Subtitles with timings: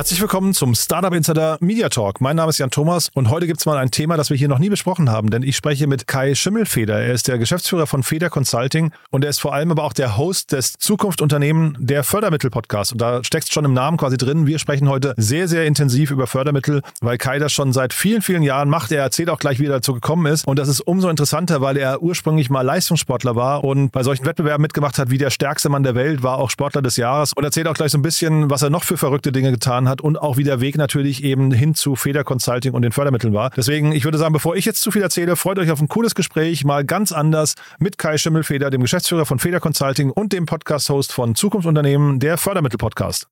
[0.00, 2.22] Herzlich willkommen zum Startup Insider Media Talk.
[2.22, 4.48] Mein Name ist Jan Thomas und heute gibt es mal ein Thema, das wir hier
[4.48, 6.98] noch nie besprochen haben, denn ich spreche mit Kai Schimmelfeder.
[6.98, 10.16] Er ist der Geschäftsführer von Feder Consulting und er ist vor allem aber auch der
[10.16, 12.92] Host des Zukunftsunternehmen der Fördermittel Podcast.
[12.92, 14.46] Und da steckt schon im Namen quasi drin.
[14.46, 18.42] Wir sprechen heute sehr, sehr intensiv über Fördermittel, weil Kai das schon seit vielen, vielen
[18.42, 18.92] Jahren macht.
[18.92, 20.46] Er erzählt auch gleich, wie er dazu gekommen ist.
[20.46, 24.62] Und das ist umso interessanter, weil er ursprünglich mal Leistungssportler war und bei solchen Wettbewerben
[24.62, 27.66] mitgemacht hat, wie der stärkste Mann der Welt, war auch Sportler des Jahres und erzählt
[27.66, 30.36] auch gleich so ein bisschen, was er noch für verrückte Dinge getan hat und auch
[30.36, 33.50] wie der Weg natürlich eben hin zu Feder Consulting und den Fördermitteln war.
[33.50, 36.14] Deswegen, ich würde sagen, bevor ich jetzt zu viel erzähle, freut euch auf ein cooles
[36.14, 41.12] Gespräch, mal ganz anders mit Kai Schimmelfeder, dem Geschäftsführer von Feder Consulting und dem Podcast-Host
[41.12, 43.26] von Zukunftsunternehmen, der Fördermittel-Podcast.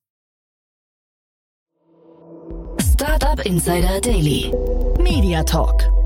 [2.81, 4.51] Startup Insider Daily.
[4.99, 5.98] Media Talk.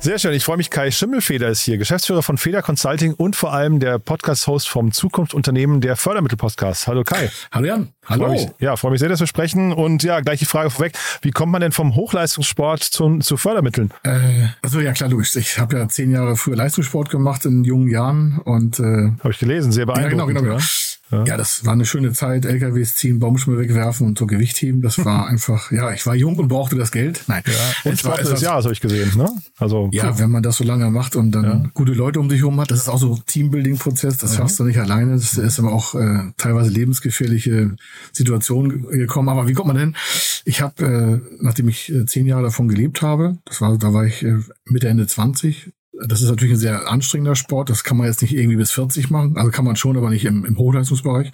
[0.00, 0.32] Sehr schön.
[0.32, 0.70] Ich freue mich.
[0.70, 5.80] Kai Schimmelfeder ist hier, Geschäftsführer von Feder Consulting und vor allem der Podcast-Host vom Zukunftsunternehmen
[5.80, 6.86] der Fördermittel-Podcast.
[6.86, 7.30] Hallo Kai.
[7.50, 7.88] Hallo Jan.
[8.06, 8.26] Hallo.
[8.26, 9.72] Freu mich, ja, freue mich sehr, dass wir sprechen.
[9.72, 10.96] Und ja, gleich die Frage vorweg.
[11.22, 13.92] Wie kommt man denn vom Hochleistungssport zu, zu Fördermitteln?
[14.04, 15.34] Äh, also ja, klar, logisch.
[15.34, 19.38] Ich habe ja zehn Jahre früher Leistungssport gemacht in jungen Jahren und äh, habe ich
[19.38, 20.20] gelesen, sehr beeindruckend.
[20.20, 20.58] Ja, genau, genau.
[20.58, 20.97] Ja.
[21.10, 21.24] Ja.
[21.24, 22.44] ja, das war eine schöne Zeit.
[22.44, 24.82] LKWs ziehen, Baumschmull wegwerfen und so Gewicht heben.
[24.82, 27.24] Das war einfach, ja, ich war jung und brauchte das Geld.
[27.26, 27.42] Nein.
[27.46, 29.30] Ja, und Sportler des Jahres habe ich gesehen, ne?
[29.58, 30.18] Also, ja, cool.
[30.18, 31.70] wenn man das so lange macht und dann ja.
[31.74, 34.18] gute Leute um sich herum hat, das ist auch so Teambuilding-Prozess.
[34.18, 34.38] Das ja.
[34.38, 35.12] schaffst du nicht alleine.
[35.12, 37.76] Das ist aber auch äh, teilweise lebensgefährliche
[38.12, 39.28] Situationen gekommen.
[39.28, 39.96] Aber wie kommt man denn?
[40.44, 44.04] Ich habe, äh, nachdem ich äh, zehn Jahre davon gelebt habe, das war, da war
[44.04, 45.72] ich äh, Mitte, Ende 20,
[46.06, 47.70] das ist natürlich ein sehr anstrengender Sport.
[47.70, 49.36] Das kann man jetzt nicht irgendwie bis 40 machen.
[49.36, 51.32] Also kann man schon, aber nicht im, im Hochleistungsbereich.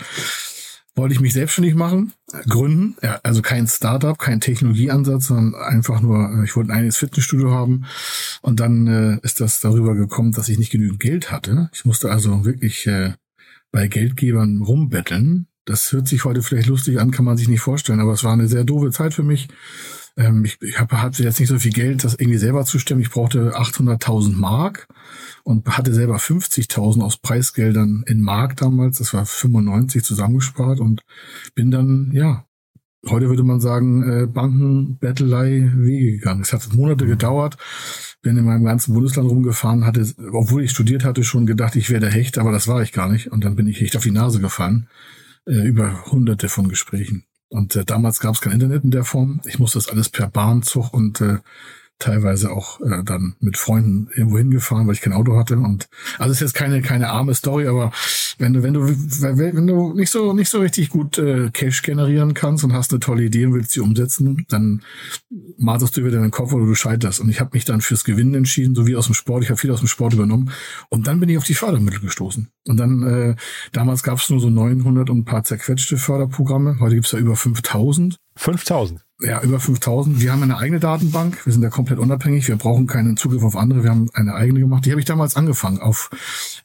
[0.97, 2.13] Wollte ich mich selbstständig machen,
[2.49, 2.97] gründen.
[3.03, 7.51] Ja, also kein Startup, kein Technologieansatz, sondern einfach nur, äh, ich wollte ein eigenes Fitnessstudio
[7.51, 7.85] haben.
[8.43, 11.69] Und dann äh, ist das darüber gekommen, dass ich nicht genügend Geld hatte.
[11.73, 13.15] Ich musste also wirklich äh,
[13.73, 15.49] bei Geldgebern rumbetteln.
[15.65, 18.33] Das hört sich heute vielleicht lustig an, kann man sich nicht vorstellen, aber es war
[18.33, 19.49] eine sehr doofe Zeit für mich.
[20.17, 23.01] Ähm, ich ich habe hatte jetzt nicht so viel Geld, das irgendwie selber zu stemmen.
[23.01, 24.89] Ich brauchte 800.000 Mark
[25.43, 28.99] und hatte selber 50.000 aus Preisgeldern in Mark damals.
[28.99, 31.03] Das war 95 zusammengespart und
[31.55, 32.47] bin dann, ja,
[33.09, 36.43] heute würde man sagen, äh, Banken, Bettelei, Wege gegangen.
[36.43, 37.57] Es hat Monate gedauert.
[38.23, 42.01] Bin in meinem ganzen Bundesland rumgefahren, hatte, obwohl ich studiert hatte, schon gedacht, ich wäre
[42.01, 43.31] der Hecht, aber das war ich gar nicht.
[43.31, 44.89] Und dann bin ich echt auf die Nase gefallen.
[45.47, 47.25] Äh, über hunderte von Gesprächen.
[47.49, 49.41] Und äh, damals gab es kein Internet in der Form.
[49.47, 51.38] Ich musste das alles per Bahnzug und äh,
[51.99, 55.56] teilweise auch äh, dann mit Freunden irgendwo hingefahren, weil ich kein Auto hatte.
[55.56, 55.88] Und
[56.19, 57.93] also ist jetzt keine keine arme Story, aber
[58.38, 62.34] wenn du wenn du wenn du nicht so nicht so richtig gut äh, Cash generieren
[62.34, 64.82] kannst und hast eine tolle Idee und willst sie umsetzen, dann
[65.56, 67.21] marterst du wieder deinen Kopf oder du scheiterst.
[67.21, 69.44] Und ich habe mich dann fürs Gewinnen entschieden, so wie aus dem Sport.
[69.44, 70.50] Ich habe viel aus dem Sport übernommen
[70.91, 72.49] und dann bin ich auf die Fördermittel gestoßen.
[72.66, 73.37] Und dann äh,
[73.72, 76.81] damals gab es nur so 900 und ein paar zerquetschte Förderprogramme.
[76.81, 78.19] Heute gibt's ja über 5000.
[78.37, 79.00] 5000?
[79.21, 80.21] Ja, über 5000.
[80.21, 81.47] Wir haben eine eigene Datenbank.
[81.47, 82.49] Wir sind ja komplett unabhängig.
[82.49, 83.84] Wir brauchen keinen Zugriff auf andere.
[83.84, 84.84] Wir haben eine eigene gemacht.
[84.84, 86.11] Die habe ich damals angefangen, auf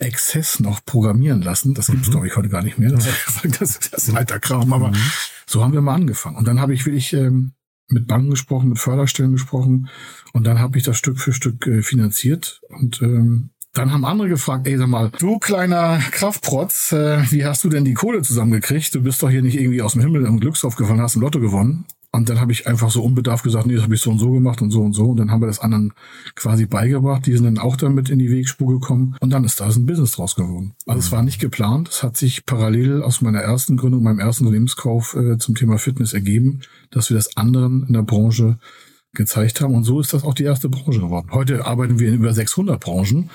[0.02, 1.75] Access noch programmieren lassen.
[1.75, 2.12] Das gibt's mhm.
[2.12, 2.91] glaube ich, heute gar nicht mehr.
[2.91, 3.06] Das,
[3.59, 4.74] das, das ist alter Kram.
[4.74, 4.97] Aber mhm.
[5.46, 6.38] so haben wir mal angefangen.
[6.38, 7.53] Und dann habe ich wirklich ähm,
[7.88, 9.90] mit Banken gesprochen, mit Förderstellen gesprochen.
[10.34, 12.62] Und dann habe ich das Stück für Stück äh, finanziert.
[12.69, 17.63] Und ähm, dann haben andere gefragt, ey, sag mal, du kleiner Kraftprotz, äh, wie hast
[17.63, 18.96] du denn die Kohle zusammengekriegt?
[18.96, 21.40] Du bist doch hier nicht irgendwie aus dem Himmel im Glückslauf gefallen, hast ein Lotto
[21.40, 21.85] gewonnen.
[22.12, 24.31] Und dann habe ich einfach so unbedarft gesagt, nee, das habe ich so und so
[24.31, 25.12] gemacht und so und so.
[25.12, 25.94] Und dann haben wir das anderen
[26.34, 27.28] quasi beigebracht.
[27.28, 29.16] Die sind dann auch damit in die Wegspur gekommen.
[29.19, 30.74] Und dann ist da ein Business draus geworden.
[30.88, 31.90] Also es war nicht geplant.
[31.90, 36.13] Es hat sich parallel aus meiner ersten Gründung, meinem ersten Unternehmenskauf äh, zum Thema Fitness
[36.13, 38.58] ergeben, dass wir das anderen in der Branche
[39.14, 39.73] gezeigt haben.
[39.73, 41.29] Und so ist das auch die erste Branche geworden.
[41.32, 43.29] Heute arbeiten wir in über 600 Branchen,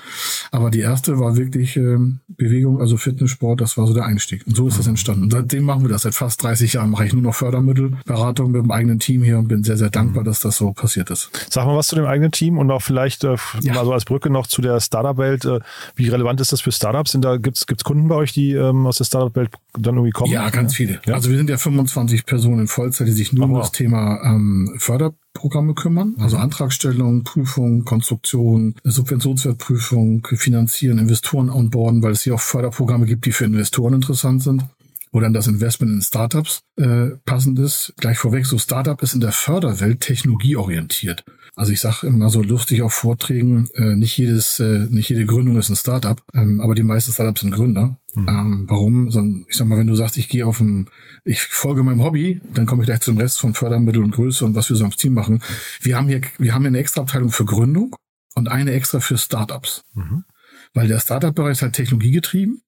[0.51, 4.47] aber die erste war wirklich äh, Bewegung, also Fitnesssport, das war so der Einstieg.
[4.47, 5.23] Und so ist das entstanden.
[5.23, 6.03] Und seitdem machen wir das.
[6.03, 9.47] Seit fast 30 Jahren mache ich nur noch Fördermittelberatung mit dem eigenen Team hier und
[9.47, 11.29] bin sehr, sehr dankbar, dass das so passiert ist.
[11.49, 13.73] Sag mal was zu dem eigenen Team und auch vielleicht äh, ja.
[13.73, 15.45] mal so als Brücke noch zu der Startup-Welt.
[15.45, 15.59] Äh,
[15.95, 17.11] wie relevant ist das für Startups?
[17.11, 20.31] Sind da, gibt's gibt's Kunden bei euch, die ähm, aus der Startup-Welt dann irgendwie kommen?
[20.31, 21.01] Ja, ganz viele.
[21.05, 21.15] Ja?
[21.15, 24.75] Also wir sind ja 25 Personen in Vollzeit, die sich nur um das Thema ähm,
[24.77, 26.43] Förder Programme kümmern, also mhm.
[26.43, 33.45] Antragstellung, Prüfung, Konstruktion, Subventionswertprüfung, Finanzieren, Investoren onboarden, weil es hier auch Förderprogramme gibt, die für
[33.45, 34.63] Investoren interessant sind.
[35.11, 37.93] wo dann das Investment in Startups äh, passend ist.
[37.97, 41.23] Gleich vorweg, so Startup ist in der Förderwelt technologieorientiert.
[41.55, 45.57] Also ich sage immer so lustig auf Vorträgen, äh, nicht jedes, äh, nicht jede Gründung
[45.57, 47.97] ist ein Startup, ähm, aber die meisten Startups sind Gründer.
[48.13, 48.27] Mhm.
[48.27, 49.09] Ähm, warum?
[49.09, 50.89] So, ich sag mal, wenn du sagst, ich gehe auf ein,
[51.23, 54.53] ich folge meinem Hobby, dann komme ich gleich zum Rest von Fördermittel und Größe und
[54.55, 55.41] was wir so am Team machen.
[55.79, 57.95] Wir haben hier, wir haben hier eine extra Abteilung für Gründung
[58.35, 59.83] und eine extra für Startups.
[59.93, 60.25] Mhm.
[60.73, 62.61] Weil der Startup-Bereich ist halt technologiegetrieben.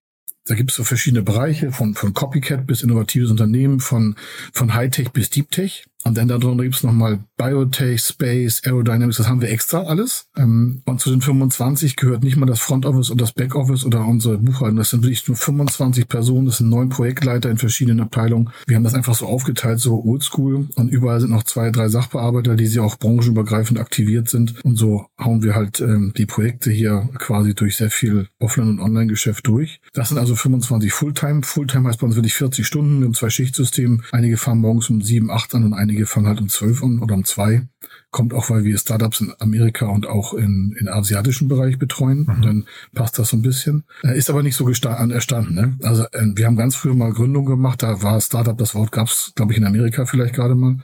[0.45, 4.16] Da gibt es so verschiedene Bereiche, von, von Copycat bis innovatives Unternehmen, von,
[4.54, 5.86] von Hightech bis Deep Tech.
[6.03, 10.27] Und dann darunter gibt es nochmal Biotech, Space, Aerodynamics, das haben wir extra alles.
[10.38, 13.85] Ähm, und zu den 25 gehört nicht mal das Front Office und das Back Office
[13.85, 14.77] oder unsere Buchhaltung.
[14.77, 18.49] Das sind wirklich nur 25 Personen, das sind neun Projektleiter in verschiedenen Abteilungen.
[18.67, 20.69] Wir haben das einfach so aufgeteilt, so oldschool.
[20.75, 24.63] Und überall sind noch zwei, drei Sachbearbeiter, die sie auch branchenübergreifend aktiviert sind.
[24.63, 28.79] Und so hauen wir halt ähm, die Projekte hier quasi durch sehr viel Offline- und
[28.79, 29.81] Online-Geschäft durch.
[29.94, 31.41] Das sind also 25 Fulltime.
[31.44, 32.99] Fulltime heißt bei uns wirklich 40 Stunden.
[32.99, 33.99] Wir haben zwei Schichtsysteme.
[34.11, 37.15] Einige fahren morgens um sieben, acht an und einige fangen halt um zwölf an oder
[37.15, 37.67] um zwei.
[38.11, 42.27] Kommt auch, weil wir Startups in Amerika und auch in, in asiatischen Bereich betreuen.
[42.27, 42.41] Mhm.
[42.41, 43.83] Dann passt das so ein bisschen.
[44.03, 45.55] Äh, ist aber nicht so erstanden.
[45.55, 45.77] Ne?
[45.83, 47.83] Also äh, wir haben ganz früher mal Gründung gemacht.
[47.83, 50.77] Da war Startup, das Wort gab es, glaube ich, in Amerika vielleicht gerade mal.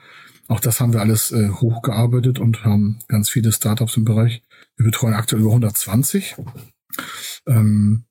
[0.47, 4.43] Auch das haben wir alles äh, hochgearbeitet und haben ganz viele Startups im Bereich.
[4.75, 6.35] Wir betreuen aktuell über 120.
[7.47, 8.05] Ähm,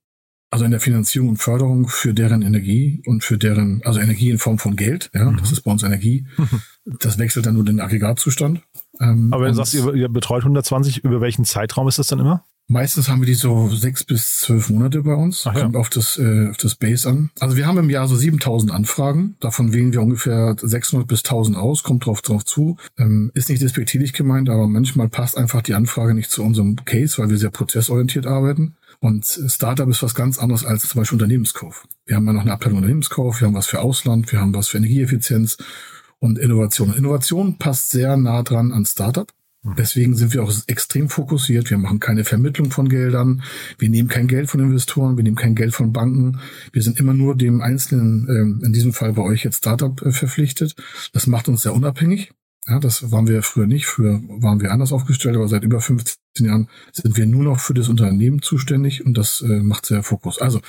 [0.52, 4.38] also in der Finanzierung und Förderung für deren Energie und für deren, also Energie in
[4.38, 5.38] Form von Geld, ja, mhm.
[5.38, 6.26] das ist bei uns Energie.
[6.84, 8.60] Das wechselt dann nur den Aggregatzustand.
[8.98, 12.18] Ähm, Aber wenn du sagst, ihr, ihr betreut 120, über welchen Zeitraum ist das dann
[12.18, 12.44] immer?
[12.66, 15.46] Meistens haben wir die so sechs bis zwölf Monate bei uns.
[15.46, 15.62] Ach, ja.
[15.62, 17.30] Kommt auf das, äh, auf das Base an.
[17.38, 19.36] Also wir haben im Jahr so 7000 Anfragen.
[19.38, 21.84] Davon wählen wir ungefähr 600 bis 1000 aus.
[21.84, 22.78] Kommt drauf, drauf zu.
[22.98, 27.18] Ähm, ist nicht despektierlich gemeint, aber manchmal passt einfach die Anfrage nicht zu unserem Case,
[27.18, 28.74] weil wir sehr prozessorientiert arbeiten.
[29.02, 31.88] Und Startup ist was ganz anderes als zum Beispiel Unternehmenskauf.
[32.06, 34.68] Wir haben ja noch eine Abteilung Unternehmenskauf, wir haben was für Ausland, wir haben was
[34.68, 35.56] für Energieeffizienz
[36.20, 36.94] und Innovation.
[36.94, 39.28] Innovation passt sehr nah dran an Startup.
[39.64, 39.74] Mhm.
[39.76, 41.68] Deswegen sind wir auch extrem fokussiert.
[41.68, 43.42] Wir machen keine Vermittlung von Geldern.
[43.76, 45.16] Wir nehmen kein Geld von Investoren.
[45.16, 46.38] Wir nehmen kein Geld von Banken.
[46.72, 50.12] Wir sind immer nur dem einzelnen, ähm, in diesem Fall bei euch jetzt Startup äh,
[50.12, 50.76] verpflichtet.
[51.12, 52.30] Das macht uns sehr unabhängig.
[52.66, 53.86] Ja, das waren wir früher nicht.
[53.86, 57.74] Früher waren wir anders aufgestellt, aber seit über 15 Jahren sind wir nur noch für
[57.74, 60.40] das Unternehmen zuständig und das äh, macht sehr Fokus.
[60.40, 60.60] Also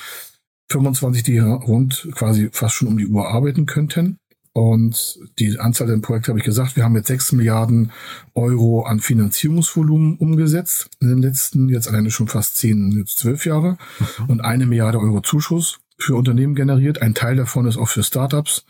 [0.71, 4.17] 25, die rund quasi fast schon um die Uhr arbeiten könnten.
[4.55, 7.91] Und die Anzahl der Projekte habe ich gesagt, wir haben jetzt 6 Milliarden
[8.35, 13.77] Euro an Finanzierungsvolumen umgesetzt in den letzten, jetzt alleine schon fast 10, jetzt 12 Jahre
[14.19, 14.25] mhm.
[14.29, 17.01] und eine Milliarde Euro Zuschuss für Unternehmen generiert.
[17.01, 18.65] Ein Teil davon ist auch für Startups,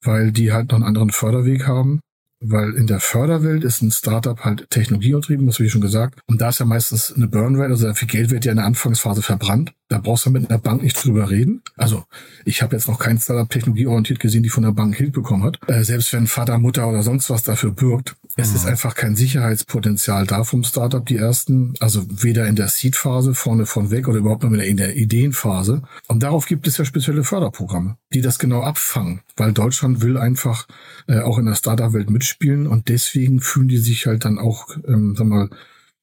[0.00, 2.00] weil die halt noch einen anderen Förderweg haben
[2.40, 6.20] weil in der Förderwelt ist ein Startup halt technologiegetrieben, das ich schon gesagt.
[6.26, 9.22] Und da ist ja meistens eine Burnrate, also viel Geld wird ja in der Anfangsphase
[9.22, 9.72] verbrannt.
[9.88, 11.62] Da brauchst du mit einer Bank nicht drüber reden.
[11.76, 12.04] Also
[12.44, 15.60] ich habe jetzt noch kein Startup technologieorientiert gesehen, die von der Bank Hilfe bekommen hat.
[15.68, 18.70] Äh, selbst wenn Vater, Mutter oder sonst was dafür bürgt, es ist mhm.
[18.70, 23.90] einfach kein Sicherheitspotenzial da vom Startup, die ersten, also weder in der Seed-Phase vorne von
[23.90, 25.82] weg oder überhaupt noch in der Ideenphase.
[26.08, 30.66] Und darauf gibt es ja spezielle Förderprogramme, die das genau abfangen, weil Deutschland will einfach
[31.06, 35.14] äh, auch in der Startup-Welt mitspielen und deswegen fühlen die sich halt dann auch, ähm,
[35.16, 35.48] sag mal,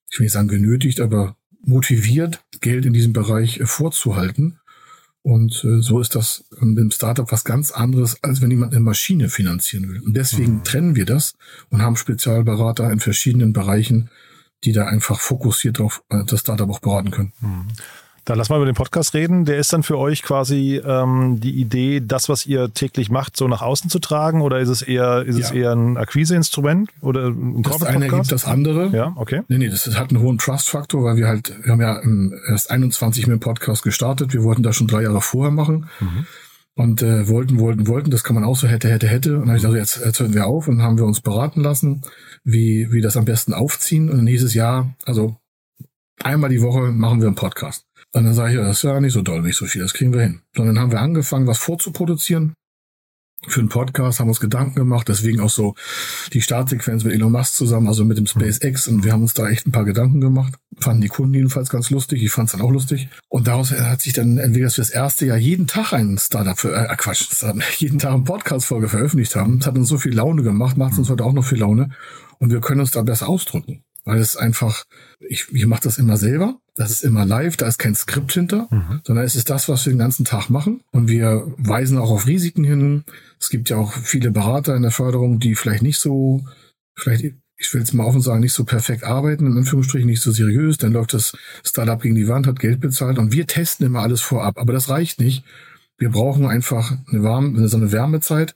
[0.10, 4.60] ich will nicht sagen genötigt, aber motiviert, Geld in diesem Bereich äh, vorzuhalten.
[5.22, 9.30] Und äh, so ist das im Startup was ganz anderes, als wenn jemand eine Maschine
[9.30, 10.02] finanzieren will.
[10.02, 10.64] Und deswegen mhm.
[10.66, 11.36] trennen wir das
[11.70, 14.10] und haben Spezialberater in verschiedenen Bereichen,
[14.66, 17.34] die da einfach fokussiert auf äh, das Startup auch beraten können.
[17.40, 17.68] Mhm.
[18.26, 19.44] Dann lass mal über den Podcast reden.
[19.44, 23.50] Der ist dann für euch quasi ähm, die Idee, das, was ihr täglich macht, so
[23.50, 24.42] nach außen zu tragen?
[24.42, 25.46] Oder ist es eher, ist ja.
[25.46, 28.88] es eher ein Akquiseinstrument oder ein Das eine gibt das andere.
[28.96, 29.42] Ja, okay.
[29.50, 32.02] Nee, nee, das hat einen hohen Trust-Faktor, weil wir halt, wir haben ja
[32.50, 34.34] erst 21 mit dem Podcast gestartet.
[34.34, 35.90] Wir wollten das schon drei Jahre vorher machen.
[36.00, 36.26] Mhm.
[36.76, 39.34] Und äh, wollten, wollten, wollten, das kann man auch so hätte, hätte, hätte.
[39.34, 41.62] Und dann habe ich gesagt, jetzt, jetzt hören wir auf und haben wir uns beraten
[41.62, 42.02] lassen,
[42.44, 44.10] wie, wie das am besten aufziehen.
[44.10, 45.36] Und dann hieß es ja, also
[46.24, 47.86] einmal die Woche machen wir einen Podcast.
[48.16, 49.94] Und dann sage ich, ja, das ist ja nicht so doll, nicht so viel, das
[49.94, 50.42] kriegen wir hin.
[50.56, 52.54] Und dann haben wir angefangen, was vorzuproduzieren.
[53.48, 55.76] Für einen Podcast haben uns Gedanken gemacht, deswegen auch so
[56.32, 58.88] die Startsequenz mit Elon Musk zusammen, also mit dem SpaceX.
[58.88, 60.54] Und wir haben uns da echt ein paar Gedanken gemacht.
[60.80, 62.24] Fanden die Kunden jedenfalls ganz lustig.
[62.24, 63.10] Ich fand es dann auch lustig.
[63.28, 66.58] Und daraus hat sich dann entwickelt, dass wir das erste Jahr jeden Tag einen Startup,
[66.58, 67.28] für, äh, Quatsch,
[67.80, 69.60] jeden Tag eine Podcast-Folge veröffentlicht haben.
[69.60, 71.90] Das hat uns so viel Laune gemacht, macht uns heute auch noch viel Laune.
[72.40, 74.84] Und wir können uns da besser ausdrücken weil es einfach,
[75.20, 76.60] ich, ich mache das immer selber.
[76.76, 79.02] Das ist immer live, da ist kein Skript hinter, mhm.
[79.04, 80.82] sondern es ist das, was wir den ganzen Tag machen.
[80.92, 83.04] Und wir weisen auch auf Risiken hin.
[83.40, 86.44] Es gibt ja auch viele Berater in der Förderung, die vielleicht nicht so,
[86.96, 90.32] vielleicht, ich will jetzt mal offen sagen, nicht so perfekt arbeiten, in Anführungsstrichen nicht so
[90.32, 90.78] seriös.
[90.78, 94.22] Dann läuft das Startup gegen die Wand, hat Geld bezahlt und wir testen immer alles
[94.22, 94.58] vorab.
[94.58, 95.46] Aber das reicht nicht,
[95.98, 98.54] Wir brauchen einfach eine warme, so eine Wärmezeit.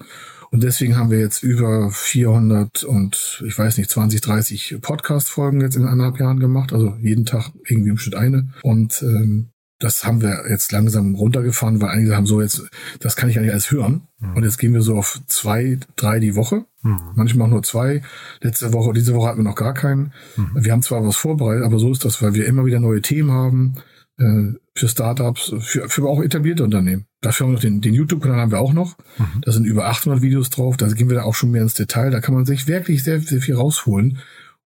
[0.58, 5.76] Und deswegen haben wir jetzt über 400 und ich weiß nicht, 20, 30 Podcast-Folgen jetzt
[5.76, 6.74] in anderthalb Jahren gemacht.
[6.74, 8.50] Also jeden Tag irgendwie im Schnitt eine.
[8.64, 12.64] Und ähm, das haben wir jetzt langsam runtergefahren, weil einige haben so jetzt,
[13.00, 14.08] das kann ich ja nicht alles hören.
[14.18, 14.36] Mhm.
[14.36, 16.66] Und jetzt gehen wir so auf zwei, drei die Woche.
[16.82, 17.02] Mhm.
[17.14, 18.02] Manchmal nur zwei.
[18.42, 20.12] Letzte Woche, diese Woche hatten wir noch gar keinen.
[20.38, 20.54] Mhm.
[20.56, 23.30] Wir haben zwar was vorbereitet, aber so ist das, weil wir immer wieder neue Themen
[23.30, 23.76] haben
[24.20, 27.06] für Startups, für, für auch etablierte Unternehmen.
[27.22, 28.98] Dafür haben wir noch den, den YouTube-Kanal haben wir auch noch.
[29.18, 29.42] Mhm.
[29.42, 30.78] Da sind über 800 Videos drauf.
[30.78, 32.10] Da gehen wir da auch schon mehr ins Detail.
[32.10, 34.20] Da kann man sich wirklich sehr, sehr viel rausholen.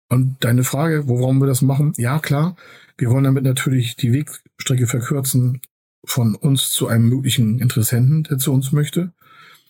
[0.09, 1.93] Und deine Frage, warum wir das machen?
[1.97, 2.57] Ja, klar.
[2.97, 5.61] Wir wollen damit natürlich die Wegstrecke verkürzen
[6.05, 9.13] von uns zu einem möglichen Interessenten, der zu uns möchte.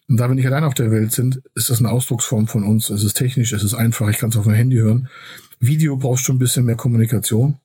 [0.09, 2.89] Und da wir nicht allein auf der Welt sind, ist das eine Ausdrucksform von uns.
[2.91, 5.09] Es ist technisch, es ist einfach, ich kann es auf mein Handy hören.
[5.61, 7.59] Video braucht schon ein bisschen mehr Kommunikation.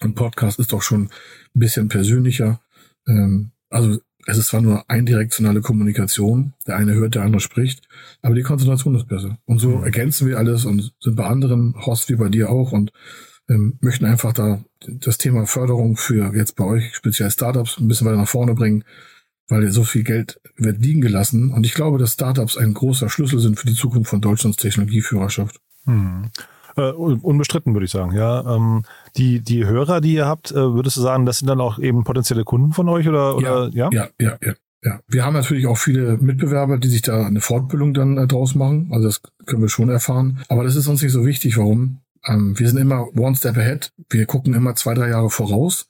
[0.00, 2.60] Und Podcast ist doch schon ein bisschen persönlicher.
[3.06, 7.86] Ähm, also es ist zwar nur eindirektionale Kommunikation, der eine hört, der andere spricht,
[8.22, 9.38] aber die Konzentration ist besser.
[9.44, 9.84] Und so mhm.
[9.84, 12.92] ergänzen wir alles und sind bei anderen Hosts wie bei dir auch und
[13.48, 18.06] ähm, möchten einfach da das Thema Förderung für jetzt bei euch speziell Startups ein bisschen
[18.06, 18.84] weiter nach vorne bringen,
[19.48, 21.52] weil so viel Geld wird liegen gelassen.
[21.52, 25.60] Und ich glaube, dass Startups ein großer Schlüssel sind für die Zukunft von Deutschlands Technologieführerschaft.
[25.84, 26.30] Hm.
[26.76, 28.16] Äh, unbestritten, würde ich sagen.
[28.16, 28.82] Ja, ähm,
[29.16, 32.04] die, die Hörer, die ihr habt, äh, würdest du sagen, das sind dann auch eben
[32.04, 33.90] potenzielle Kunden von euch oder, oder ja?
[33.92, 34.54] Ja, ja, ja.
[34.82, 35.00] ja.
[35.06, 38.88] Wir haben natürlich auch viele Mitbewerber, die sich da eine Fortbildung dann äh, draus machen.
[38.92, 40.40] Also das können wir schon erfahren.
[40.48, 41.56] Aber das ist uns nicht so wichtig.
[41.58, 42.00] Warum?
[42.26, 43.92] Ähm, wir sind immer one step ahead.
[44.10, 45.88] Wir gucken immer zwei, drei Jahre voraus.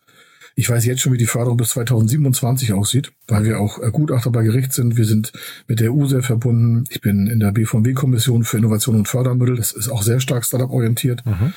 [0.56, 4.30] Ich weiß jetzt schon, wie die Förderung bis 2027 aussieht, weil wir auch äh, Gutachter
[4.30, 4.96] bei Gericht sind.
[4.96, 5.32] Wir sind
[5.66, 6.84] mit der EU sehr verbunden.
[6.90, 9.56] Ich bin in der BVMW-Kommission für Innovation und Fördermittel.
[9.56, 11.25] Das ist auch sehr stark Startup-orientiert.
[11.26, 11.52] Mhm.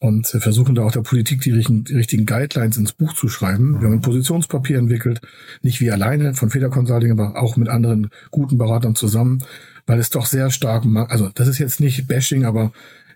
[0.00, 3.70] Und versuchen da auch der Politik die richtigen, die richtigen Guidelines ins Buch zu schreiben.
[3.70, 3.80] Mhm.
[3.80, 5.20] Wir haben ein Positionspapier entwickelt,
[5.62, 9.44] nicht wie alleine von Feder Consulting, aber auch mit anderen guten Beratern zusammen,
[9.86, 12.72] weil es doch sehr stark, also das ist jetzt nicht Bashing, aber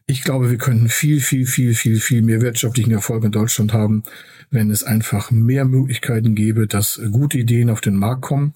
[0.07, 4.05] ich glaube, wir könnten viel, viel, viel, viel, viel mehr wirtschaftlichen Erfolg in Deutschland haben,
[4.51, 8.55] wenn es einfach mehr Möglichkeiten gäbe, dass gute Ideen auf den Markt kommen.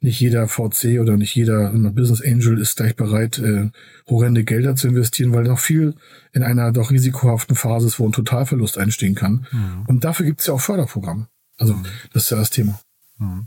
[0.00, 3.70] Nicht jeder VC oder nicht jeder Business Angel ist gleich bereit, äh,
[4.08, 5.94] horrende Gelder zu investieren, weil noch viel
[6.32, 9.46] in einer doch risikohaften Phase ist, wo ein Totalverlust einstehen kann.
[9.50, 9.84] Mhm.
[9.86, 11.28] Und dafür gibt es ja auch Förderprogramme.
[11.56, 11.84] Also mhm.
[12.12, 12.80] das ist ja das Thema.
[13.18, 13.44] Mhm.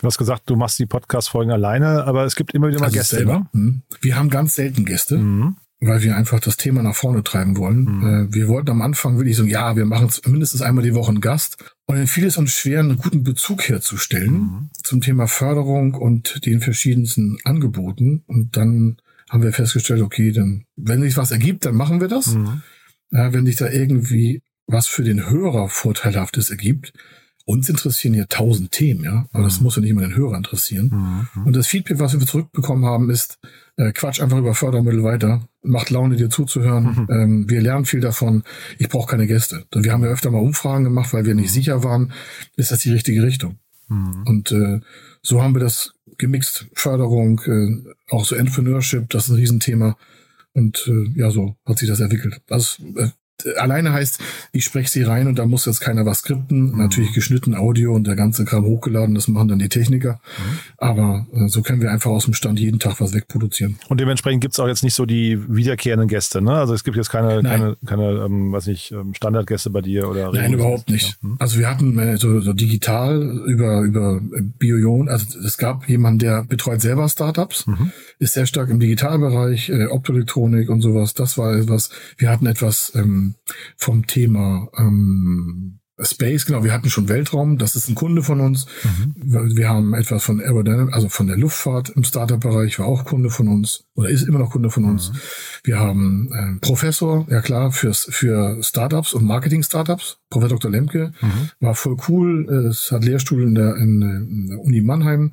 [0.00, 2.98] Du hast gesagt, du machst die Podcast-Folgen alleine, aber es gibt immer wieder mal also
[2.98, 3.16] Gäste.
[3.16, 3.48] Selber.
[3.52, 3.60] Ne?
[3.60, 3.82] Mhm.
[4.02, 5.16] Wir haben ganz selten Gäste.
[5.16, 7.84] Mhm weil wir einfach das Thema nach vorne treiben wollen.
[7.84, 8.06] Mhm.
[8.06, 11.20] Äh, wir wollten am Anfang wirklich so, ja, wir machen mindestens einmal die Woche einen
[11.20, 11.56] Gast.
[11.86, 14.70] Und dann fiel es uns schwer, einen guten Bezug herzustellen mhm.
[14.82, 18.24] zum Thema Förderung und den verschiedensten Angeboten.
[18.26, 18.96] Und dann
[19.28, 22.34] haben wir festgestellt, okay, dann, wenn sich was ergibt, dann machen wir das.
[22.34, 22.62] Mhm.
[23.10, 26.92] Ja, wenn sich da irgendwie was für den Hörer Vorteilhaftes ergibt,
[27.46, 29.64] uns interessieren ja tausend Themen, ja, aber das mhm.
[29.64, 31.28] muss ja nicht immer den Hörer interessieren.
[31.34, 31.46] Mhm.
[31.46, 33.38] Und das Feedback, was wir zurückbekommen haben, ist,
[33.76, 36.84] äh, Quatsch einfach über Fördermittel weiter, macht Laune, dir zuzuhören.
[36.84, 37.06] Mhm.
[37.08, 38.42] Ähm, wir lernen viel davon.
[38.78, 39.64] Ich brauche keine Gäste.
[39.72, 42.12] Wir haben ja öfter mal Umfragen gemacht, weil wir nicht sicher waren,
[42.56, 43.58] ist das die richtige Richtung.
[43.88, 44.24] Mhm.
[44.26, 44.80] Und äh,
[45.22, 46.66] so haben wir das gemixt.
[46.72, 49.96] Förderung, äh, auch so Entrepreneurship, das ist ein Riesenthema.
[50.52, 52.40] Und äh, ja, so hat sich das entwickelt.
[52.48, 53.10] Das äh,
[53.56, 54.20] alleine heißt,
[54.52, 56.72] ich spreche sie rein und da muss jetzt keiner was skripten.
[56.72, 56.78] Mhm.
[56.78, 60.20] Natürlich geschnitten Audio und der ganze Kram hochgeladen, das machen dann die Techniker.
[60.38, 60.58] Mhm.
[60.78, 63.78] Aber äh, so können wir einfach aus dem Stand jeden Tag was wegproduzieren.
[63.88, 66.52] Und dementsprechend gibt's auch jetzt nicht so die wiederkehrenden Gäste, ne?
[66.52, 67.44] Also es gibt jetzt keine, Nein.
[67.44, 71.22] keine, keine ähm, was nicht, ähm, Standardgäste bei dir oder Nein, überhaupt nicht.
[71.22, 71.36] Mhm.
[71.38, 74.20] Also wir hatten äh, so, so digital über, über
[74.58, 77.92] Bioion, also es gab jemanden, der betreut selber Startups, mhm.
[78.18, 81.14] ist sehr stark im Digitalbereich, äh, Optoelektronik und sowas.
[81.14, 83.25] Das war etwas, wir hatten etwas ähm,
[83.76, 88.66] vom Thema ähm, Space, genau, wir hatten schon Weltraum, das ist ein Kunde von uns.
[88.84, 89.56] Mhm.
[89.56, 93.48] Wir haben etwas von Aerodynamics, also von der Luftfahrt im Startup-Bereich, war auch Kunde von
[93.48, 95.10] uns oder ist immer noch Kunde von uns.
[95.10, 95.16] Mhm.
[95.64, 100.70] Wir haben äh, Professor, ja klar, fürs, für Startups und Marketing-Startups, Professor Dr.
[100.70, 101.50] Lemke, mhm.
[101.60, 105.32] war voll cool, es hat Lehrstuhl in der, in, in der Uni Mannheim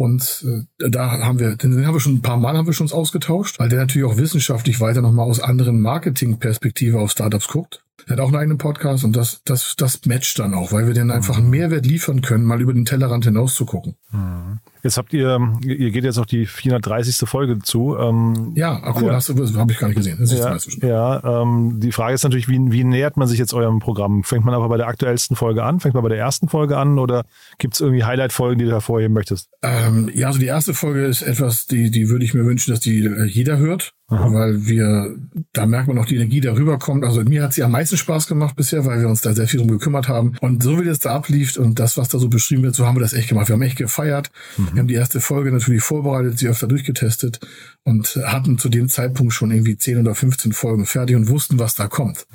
[0.00, 0.46] und
[0.78, 2.94] äh, da haben wir, den haben wir schon ein paar Mal haben wir schon uns
[2.94, 7.84] ausgetauscht, weil der natürlich auch wissenschaftlich weiter nochmal aus anderen Marketing-Perspektive auf Startups guckt.
[8.06, 10.94] Er hat auch einen eigenen Podcast und das, das, das matcht dann auch, weil wir
[10.94, 13.96] denen einfach einen Mehrwert liefern können, mal über den Tellerrand hinaus zu gucken.
[14.10, 14.60] Mhm.
[14.82, 17.28] Jetzt habt ihr, ihr geht jetzt auf die 430.
[17.28, 17.96] Folge zu.
[17.98, 19.14] Ähm, Ja, ach cool, Ja.
[19.14, 20.18] hast du, habe ich gar nicht gesehen.
[20.26, 24.24] Ja, ja, ähm, die Frage ist natürlich, wie, wie nähert man sich jetzt eurem Programm?
[24.24, 25.80] Fängt man aber bei der aktuellsten Folge an?
[25.80, 26.98] Fängt man bei der ersten Folge an?
[26.98, 27.24] Oder
[27.58, 29.48] gibt es irgendwie Highlight-Folgen, die du hervorheben möchtest?
[29.62, 32.80] Ähm, ja, also die erste Folge ist etwas, die, die würde ich mir wünschen, dass
[32.80, 35.14] die äh, jeder hört, weil wir,
[35.52, 37.04] da merkt man auch die Energie, die darüber kommt.
[37.04, 39.58] Also mir hat sie am meisten Spaß gemacht bisher, weil wir uns da sehr viel
[39.60, 40.34] drum gekümmert haben.
[40.40, 42.96] Und so wie das da ablief und das, was da so beschrieben wird, so haben
[42.96, 43.48] wir das echt gemacht.
[43.48, 44.30] Wir haben echt gefeiert.
[44.72, 47.40] Wir haben die erste Folge natürlich vorbereitet, sie öfter durchgetestet
[47.84, 51.74] und hatten zu dem Zeitpunkt schon irgendwie 10 oder 15 Folgen fertig und wussten, was
[51.74, 52.26] da kommt.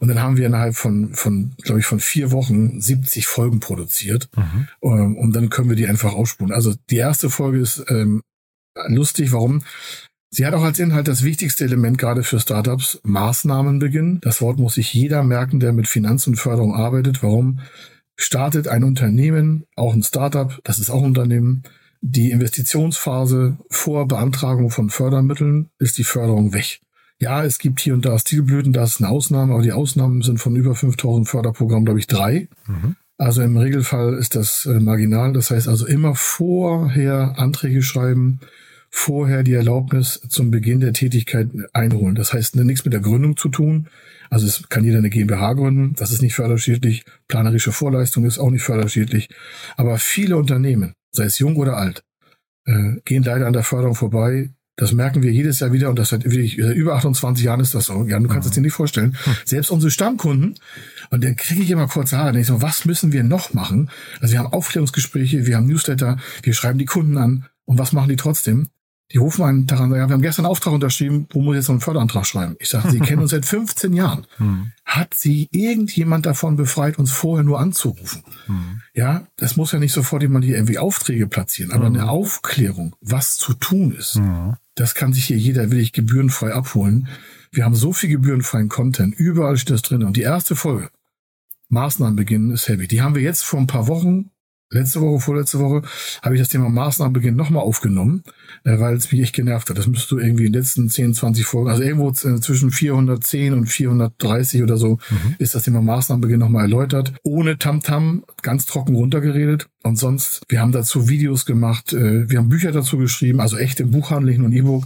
[0.00, 4.28] Und dann haben wir innerhalb von, von glaube ich, von vier Wochen 70 Folgen produziert.
[4.82, 6.52] Ähm, und dann können wir die einfach ausspulen.
[6.52, 8.22] Also die erste Folge ist ähm,
[8.88, 9.32] lustig.
[9.32, 9.62] Warum?
[10.32, 14.20] Sie hat auch als Inhalt das wichtigste Element gerade für Startups, Maßnahmenbeginn.
[14.20, 17.22] Das Wort muss sich jeder merken, der mit Finanz und Förderung arbeitet.
[17.22, 17.58] Warum?
[18.16, 21.64] Startet ein Unternehmen, auch ein Startup, das ist auch ein Unternehmen,
[22.00, 26.80] die Investitionsphase vor Beantragung von Fördermitteln ist die Förderung weg.
[27.18, 30.38] Ja, es gibt hier und da Stilblüten, das ist eine Ausnahme, aber die Ausnahmen sind
[30.38, 32.48] von über 5000 Förderprogrammen, glaube ich, drei.
[33.18, 35.34] Also im Regelfall ist das äh, marginal.
[35.34, 38.40] Das heißt also immer vorher Anträge schreiben,
[38.88, 42.14] vorher die Erlaubnis zum Beginn der Tätigkeit einholen.
[42.14, 43.88] Das heißt nichts mit der Gründung zu tun.
[44.30, 45.94] Also es kann jeder eine GmbH gründen.
[45.96, 47.04] Das ist nicht förderschädlich.
[47.28, 49.28] Planerische Vorleistung ist auch nicht förderschädlich.
[49.76, 52.04] Aber viele Unternehmen, sei es jung oder alt,
[52.64, 54.50] äh, gehen leider an der Förderung vorbei.
[54.76, 57.74] Das merken wir jedes Jahr wieder und das seit wirklich seit über 28 Jahren ist
[57.74, 58.06] das so.
[58.06, 59.16] Ja, du kannst es dir nicht vorstellen.
[59.44, 60.54] Selbst unsere Stammkunden,
[61.10, 63.90] und dann kriege ich immer kurze Haare, denke ich so, was müssen wir noch machen?
[64.20, 68.08] Also wir haben Aufklärungsgespräche, wir haben Newsletter, wir schreiben die Kunden an und was machen
[68.08, 68.68] die trotzdem?
[69.12, 71.58] Die rufen einen Tag an, ja, wir haben gestern einen Auftrag unterschrieben, wo muss ich
[71.58, 72.56] jetzt noch einen Förderantrag schreiben?
[72.60, 74.26] Ich sage, Sie kennen uns seit 15 Jahren.
[74.84, 78.22] Hat Sie irgendjemand davon befreit, uns vorher nur anzurufen?
[78.94, 83.36] Ja, das muss ja nicht sofort jemand hier irgendwie Aufträge platzieren, aber eine Aufklärung, was
[83.36, 84.20] zu tun ist,
[84.76, 87.08] das kann sich hier jeder wirklich gebührenfrei abholen.
[87.52, 90.04] Wir haben so viel gebührenfreien Content, überall steht das drin.
[90.04, 90.90] Und die erste Folge,
[91.68, 92.86] Maßnahmen beginnen, ist heavy.
[92.86, 94.30] Die haben wir jetzt vor ein paar Wochen,
[94.70, 95.82] letzte Woche, vorletzte Woche,
[96.22, 98.22] habe ich das Thema Maßnahmen beginnen nochmal aufgenommen,
[98.64, 99.78] äh, weil es mich echt genervt hat.
[99.78, 103.52] Das müsstest du irgendwie in den letzten 10, 20 Folgen, also irgendwo äh, zwischen 410
[103.52, 104.98] und 430 oder so,
[105.38, 107.12] ist das Thema Maßnahmen beginnen nochmal erläutert.
[107.22, 109.68] Ohne Tamtam, ganz trocken runtergeredet.
[109.82, 113.80] Und sonst, wir haben dazu Videos gemacht, äh, wir haben Bücher dazu geschrieben, also echt
[113.80, 114.84] im Buchhandel, nicht nur ein E-Book.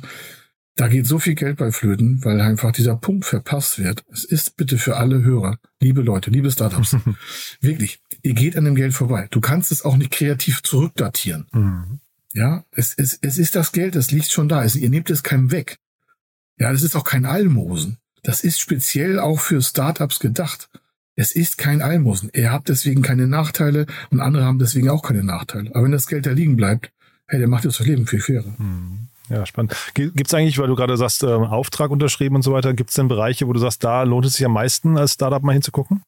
[0.77, 4.05] Da geht so viel Geld bei Flöten, weil einfach dieser Punkt verpasst wird.
[4.13, 6.97] Es ist bitte für alle Hörer, liebe Leute, liebe Startups,
[7.61, 9.29] wirklich, ihr geht an dem Geld vorbei.
[9.31, 11.47] Du kannst es auch nicht kreativ zurückdatieren.
[12.33, 14.65] Ja, es, es, es ist das Geld, das liegt schon da.
[14.65, 15.79] Es, ihr nehmt es keinem weg.
[16.59, 17.99] Ja, das ist auch kein Almosen.
[18.25, 20.69] Das ist speziell auch für Startups gedacht.
[21.15, 22.31] Es ist kein Almosen.
[22.35, 25.71] Ihr habt deswegen keine Nachteile und andere haben deswegen auch keine Nachteile.
[25.73, 26.91] Aber wenn das Geld da liegen bleibt,
[27.29, 28.53] hey, der macht jetzt das Leben viel fairer.
[29.31, 29.75] Ja, spannend.
[29.95, 32.97] Gibt es eigentlich, weil du gerade sagst, ähm, Auftrag unterschrieben und so weiter, gibt es
[32.97, 36.03] denn Bereiche, wo du sagst, da lohnt es sich am meisten als Startup mal hinzugucken?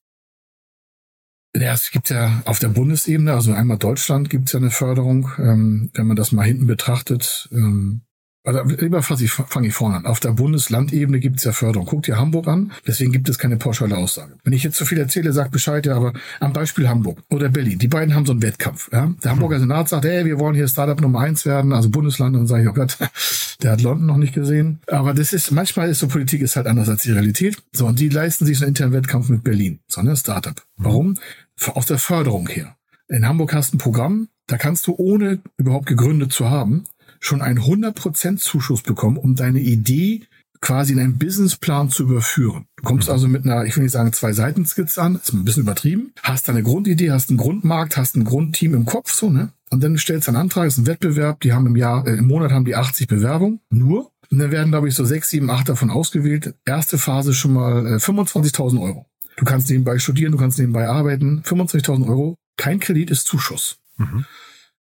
[1.56, 5.30] Ja, es gibt ja auf der Bundesebene, also einmal Deutschland gibt es ja eine Förderung,
[5.38, 7.48] ähm, wenn man das mal hinten betrachtet.
[7.50, 8.02] Ähm,
[8.46, 10.06] also lieber fange ich, fang ich vorne an.
[10.06, 11.86] Auf der Bundeslandebene gibt es ja Förderung.
[11.86, 14.34] Guckt ihr Hamburg an, deswegen gibt es keine pauschale Aussage.
[14.44, 17.78] Wenn ich jetzt zu viel erzähle, sagt Bescheid, ja, aber am Beispiel Hamburg oder Berlin,
[17.78, 18.88] die beiden haben so einen Wettkampf.
[18.92, 19.12] Ja?
[19.22, 22.42] Der Hamburger Senat sagt, hey, wir wollen hier Startup Nummer eins werden, also Bundesland, und
[22.42, 22.96] dann sage ich, oh Gott,
[23.62, 24.78] der hat London noch nicht gesehen.
[24.86, 27.62] Aber das ist, manchmal ist so Politik ist halt anders als die Realität.
[27.72, 29.80] So, und die leisten sich so einen internen Wettkampf mit Berlin.
[29.88, 30.62] So, ne, Startup.
[30.76, 31.18] Warum?
[31.74, 32.76] Aus der Förderung her.
[33.08, 36.84] In Hamburg hast du ein Programm, da kannst du ohne überhaupt gegründet zu haben,
[37.26, 40.22] schon einen 100% Zuschuss bekommen, um deine Idee
[40.60, 42.66] quasi in einen Businessplan zu überführen.
[42.76, 45.44] Du kommst also mit einer, ich will nicht sagen zwei Seiten Skizze an, ist ein
[45.44, 49.50] bisschen übertrieben, hast deine Grundidee, hast einen Grundmarkt, hast ein Grundteam im Kopf, so, ne?
[49.70, 52.28] Und dann stellst du einen Antrag, ist ein Wettbewerb, die haben im Jahr, äh, im
[52.28, 54.12] Monat haben die 80 Bewerbungen, nur.
[54.30, 56.54] Und dann werden, glaube ich, so sechs, sieben, acht davon ausgewählt.
[56.64, 59.06] Erste Phase schon mal äh, 25.000 Euro.
[59.36, 61.42] Du kannst nebenbei studieren, du kannst nebenbei arbeiten.
[61.42, 63.78] 25.000 Euro, kein Kredit ist Zuschuss.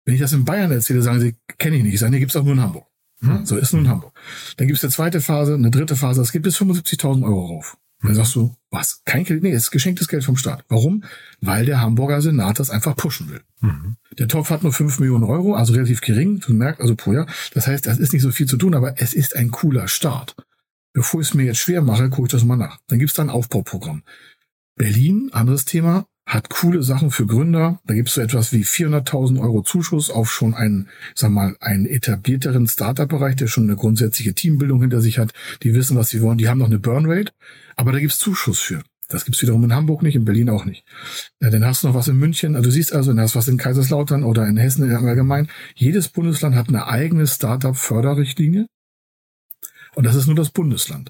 [0.05, 1.93] Wenn ich das in Bayern erzähle, sagen sie, kenne ich nicht.
[1.93, 2.87] Ich sage, nee, gibt's auch nur in Hamburg.
[3.21, 4.13] Ja, so ist nur in Hamburg.
[4.57, 7.77] Dann gibt's eine zweite Phase, eine dritte Phase, es gibt bis 75.000 Euro rauf.
[8.01, 9.03] Dann sagst du, was?
[9.05, 9.43] Kein Kredit?
[9.43, 10.65] Nee, es ist geschenktes Geld vom Staat.
[10.69, 11.03] Warum?
[11.39, 13.41] Weil der Hamburger Senat das einfach pushen will.
[14.17, 16.39] Der Topf hat nur 5 Millionen Euro, also relativ gering.
[16.39, 17.27] Du merkst, also pro Jahr.
[17.53, 20.35] Das heißt, das ist nicht so viel zu tun, aber es ist ein cooler Start.
[20.93, 22.79] Bevor ich es mir jetzt schwer mache, gucke ich das mal nach.
[22.87, 24.01] Dann gibt's da ein Aufbauprogramm.
[24.75, 27.79] Berlin, anderes Thema, hat coole Sachen für Gründer.
[27.86, 32.67] Da gibt's so etwas wie 400.000 Euro Zuschuss auf schon einen, sag mal, einen etablierteren
[32.67, 35.34] Startup-Bereich, der schon eine grundsätzliche Teambildung hinter sich hat.
[35.63, 36.38] Die wissen, was sie wollen.
[36.38, 37.31] Die haben noch eine Burnrate,
[37.75, 38.84] aber da gibt's Zuschuss für.
[39.10, 40.86] Das gibt's wiederum in Hamburg nicht, in Berlin auch nicht.
[41.41, 42.55] Ja, dann hast du noch was in München.
[42.55, 45.49] Also du siehst also, dann hast du was in Kaiserslautern oder in Hessen im Allgemeinen.
[45.75, 48.67] Jedes Bundesland hat eine eigene Startup-Förderrichtlinie.
[49.95, 51.10] Und das ist nur das Bundesland.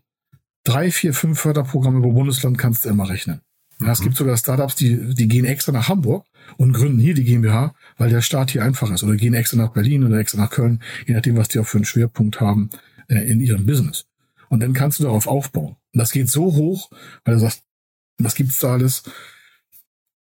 [0.63, 3.41] Drei, vier, fünf Förderprogramme pro Bundesland kannst du immer rechnen.
[3.81, 6.25] Ja, es gibt sogar Startups, die, die gehen extra nach Hamburg
[6.57, 9.03] und gründen hier die GmbH, weil der Start hier einfach ist.
[9.03, 11.77] Oder gehen extra nach Berlin oder extra nach Köln, je nachdem, was die auch für
[11.77, 12.69] einen Schwerpunkt haben
[13.07, 14.05] äh, in ihrem Business.
[14.49, 15.77] Und dann kannst du darauf aufbauen.
[15.93, 16.91] Und das geht so hoch,
[17.25, 17.63] weil du sagst,
[18.19, 19.03] was gibt's da alles?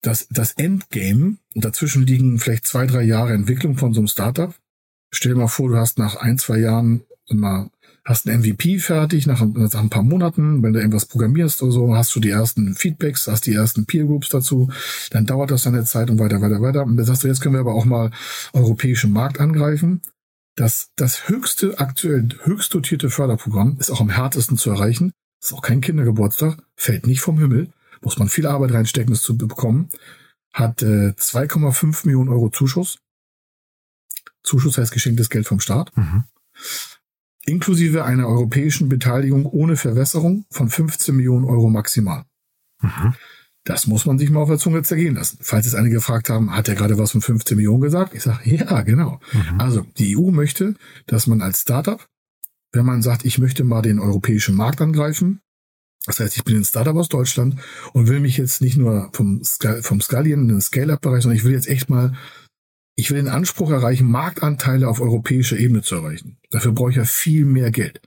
[0.01, 4.53] Das, das Endgame, und dazwischen liegen vielleicht zwei, drei Jahre Entwicklung von so einem Startup.
[5.11, 7.69] Stell dir mal vor, du hast nach ein, zwei Jahren immer
[8.05, 11.95] hast ein MVP fertig nach, nach, ein paar Monaten, wenn du irgendwas programmierst oder so,
[11.95, 14.69] hast du die ersten Feedbacks, hast die ersten Peer Groups dazu,
[15.09, 16.83] dann dauert das eine Zeit und weiter, weiter, weiter.
[16.83, 18.11] Und dann sagst du, jetzt können wir aber auch mal
[18.53, 20.01] europäischen Markt angreifen.
[20.55, 25.11] Das, das höchste, aktuell höchst dotierte Förderprogramm ist auch am härtesten zu erreichen.
[25.41, 27.73] Ist auch kein Kindergeburtstag, fällt nicht vom Himmel
[28.05, 29.89] muss man viel Arbeit reinstecken, das zu bekommen,
[30.53, 32.99] hat äh, 2,5 Millionen Euro Zuschuss.
[34.43, 35.95] Zuschuss heißt geschenktes Geld vom Staat.
[35.97, 36.23] Mhm.
[37.45, 42.25] Inklusive einer europäischen Beteiligung ohne Verwässerung von 15 Millionen Euro maximal.
[42.81, 43.13] Mhm.
[43.63, 45.39] Das muss man sich mal auf der Zunge zergehen lassen.
[45.41, 48.13] Falls jetzt einige gefragt haben, hat er gerade was von 15 Millionen gesagt?
[48.13, 49.19] Ich sage, ja, genau.
[49.33, 49.59] Mhm.
[49.59, 50.75] Also die EU möchte,
[51.07, 52.05] dass man als Startup,
[52.71, 55.41] wenn man sagt, ich möchte mal den europäischen Markt angreifen,
[56.05, 57.55] das heißt, ich bin ein Startup aus Deutschland
[57.93, 59.41] und will mich jetzt nicht nur vom,
[59.81, 62.13] vom Skalien in den Scale-Up-Bereich, sondern ich will jetzt echt mal,
[62.95, 66.37] ich will den Anspruch erreichen, Marktanteile auf europäischer Ebene zu erreichen.
[66.49, 68.01] Dafür brauche ich ja viel mehr Geld.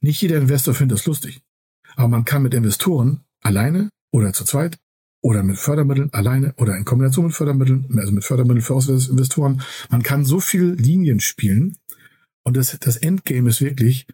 [0.00, 1.40] Nicht jeder Investor findet das lustig.
[1.96, 4.78] Aber man kann mit Investoren alleine oder zu zweit
[5.22, 10.02] oder mit Fördermitteln alleine oder in Kombination mit Fördermitteln, also mit Fördermitteln für Investoren, man
[10.02, 11.78] kann so viel Linien spielen.
[12.42, 14.06] Und das, das Endgame ist wirklich,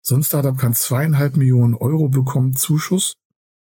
[0.00, 3.16] so ein Startup kann zweieinhalb Millionen Euro bekommen Zuschuss,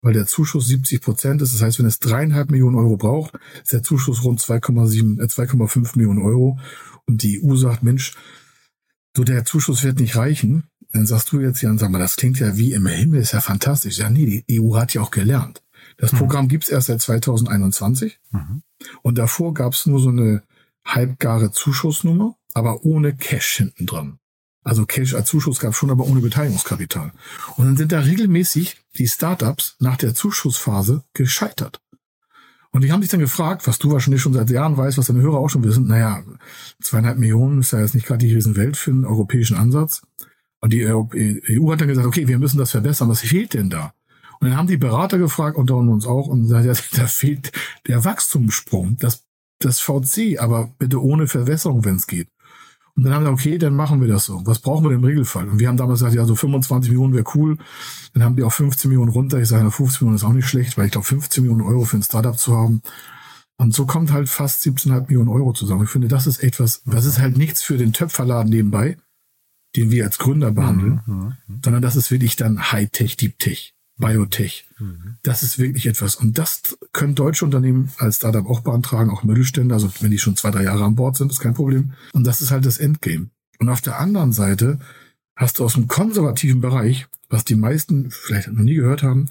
[0.01, 1.55] weil der Zuschuss 70 Prozent ist.
[1.55, 5.97] Das heißt, wenn es dreieinhalb Millionen Euro braucht, ist der Zuschuss rund 2,7, äh, 2,5
[5.97, 6.59] Millionen Euro.
[7.07, 8.15] Und die EU sagt, Mensch,
[9.17, 10.65] so der Zuschuss wird nicht reichen.
[10.93, 13.33] Dann sagst du jetzt ja und sag mal, das klingt ja wie im Himmel, ist
[13.33, 13.99] ja fantastisch.
[13.99, 15.63] Ja, nee, die EU hat ja auch gelernt.
[15.97, 16.19] Das mhm.
[16.19, 18.21] Programm gibt's erst seit 2021.
[18.31, 18.63] Mhm.
[19.03, 20.43] Und davor gab's nur so eine
[20.85, 24.19] halbgare Zuschussnummer, aber ohne Cash hinten dran.
[24.65, 27.13] Also Cash als Zuschuss gab schon, aber ohne Beteiligungskapital.
[27.57, 31.81] Und dann sind da regelmäßig die Startups nach der Zuschussphase gescheitert.
[32.71, 35.23] Und die haben sich dann gefragt, was du wahrscheinlich schon seit Jahren weißt, was deine
[35.23, 36.23] Hörer auch schon wissen, naja,
[36.83, 40.03] zweieinhalb Millionen ist ja jetzt nicht gerade die Riesenwelt für einen europäischen Ansatz.
[40.61, 41.41] Und die EU e
[41.71, 43.95] hat dann gesagt, okay, wir müssen das verbessern, was fehlt denn da?
[44.41, 47.53] Und dann haben die Berater gefragt, unter uns auch, und gesagt, ja, da fehlt
[47.87, 49.25] der Wachstumssprung, das,
[49.61, 52.29] das VC, aber bitte ohne Verwässerung, wenn es geht.
[52.99, 54.43] Und dann haben wir, okay, dann machen wir das so.
[54.45, 55.49] Was brauchen wir denn im Regelfall?
[55.49, 57.57] Und wir haben damals gesagt, ja, so 25 Millionen wäre cool.
[58.13, 59.41] Dann haben die auf 15 Millionen runter.
[59.41, 61.97] Ich sage, 15 Millionen ist auch nicht schlecht, weil ich glaube, 15 Millionen Euro für
[61.97, 62.83] ein Startup zu haben.
[63.57, 65.85] Und so kommt halt fast 17,5 Millionen Euro zusammen.
[65.85, 68.97] Ich finde, das ist etwas, das ist halt nichts für den Töpferladen nebenbei,
[69.77, 71.61] den wir als Gründer behandeln, mhm, mhm, mhm.
[71.65, 73.75] sondern das ist wirklich dann Hightech, Deep Tech.
[73.99, 74.67] Biotech.
[74.79, 75.19] Mhm.
[75.23, 76.15] Das ist wirklich etwas.
[76.15, 79.75] Und das können deutsche Unternehmen als Startup auch beantragen, auch Mittelstände.
[79.75, 81.93] Also wenn die schon zwei, drei Jahre an Bord sind, ist kein Problem.
[82.13, 83.31] Und das ist halt das Endgame.
[83.59, 84.79] Und auf der anderen Seite
[85.37, 89.29] hast du aus dem konservativen Bereich, was die meisten vielleicht noch nie gehört haben,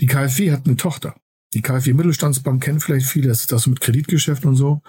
[0.00, 1.14] die KfW hat eine Tochter.
[1.52, 4.82] Die KfW Mittelstandsbank kennen vielleicht viele, das ist das mit Kreditgeschäft und so.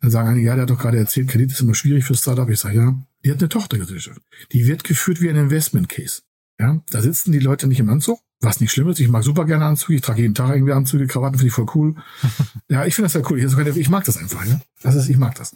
[0.00, 2.48] Dann sagen einige, ja, der hat doch gerade erzählt, Kredit ist immer schwierig für Startup.
[2.48, 4.20] Ich sage, ja, die hat eine Tochtergesellschaft.
[4.52, 6.22] Die wird geführt wie ein Investment Case.
[6.58, 9.00] Ja, da sitzen die Leute nicht im Anzug, was nicht schlimm ist.
[9.00, 9.96] Ich mag super gerne Anzüge.
[9.96, 11.94] Ich trage jeden Tag irgendwie Anzüge, Krawatten finde ich voll cool.
[12.68, 13.38] ja, ich finde das ja cool.
[13.38, 14.44] Ich, ich mag das einfach.
[14.46, 14.60] Ja?
[14.82, 15.54] Das ist, ich mag das.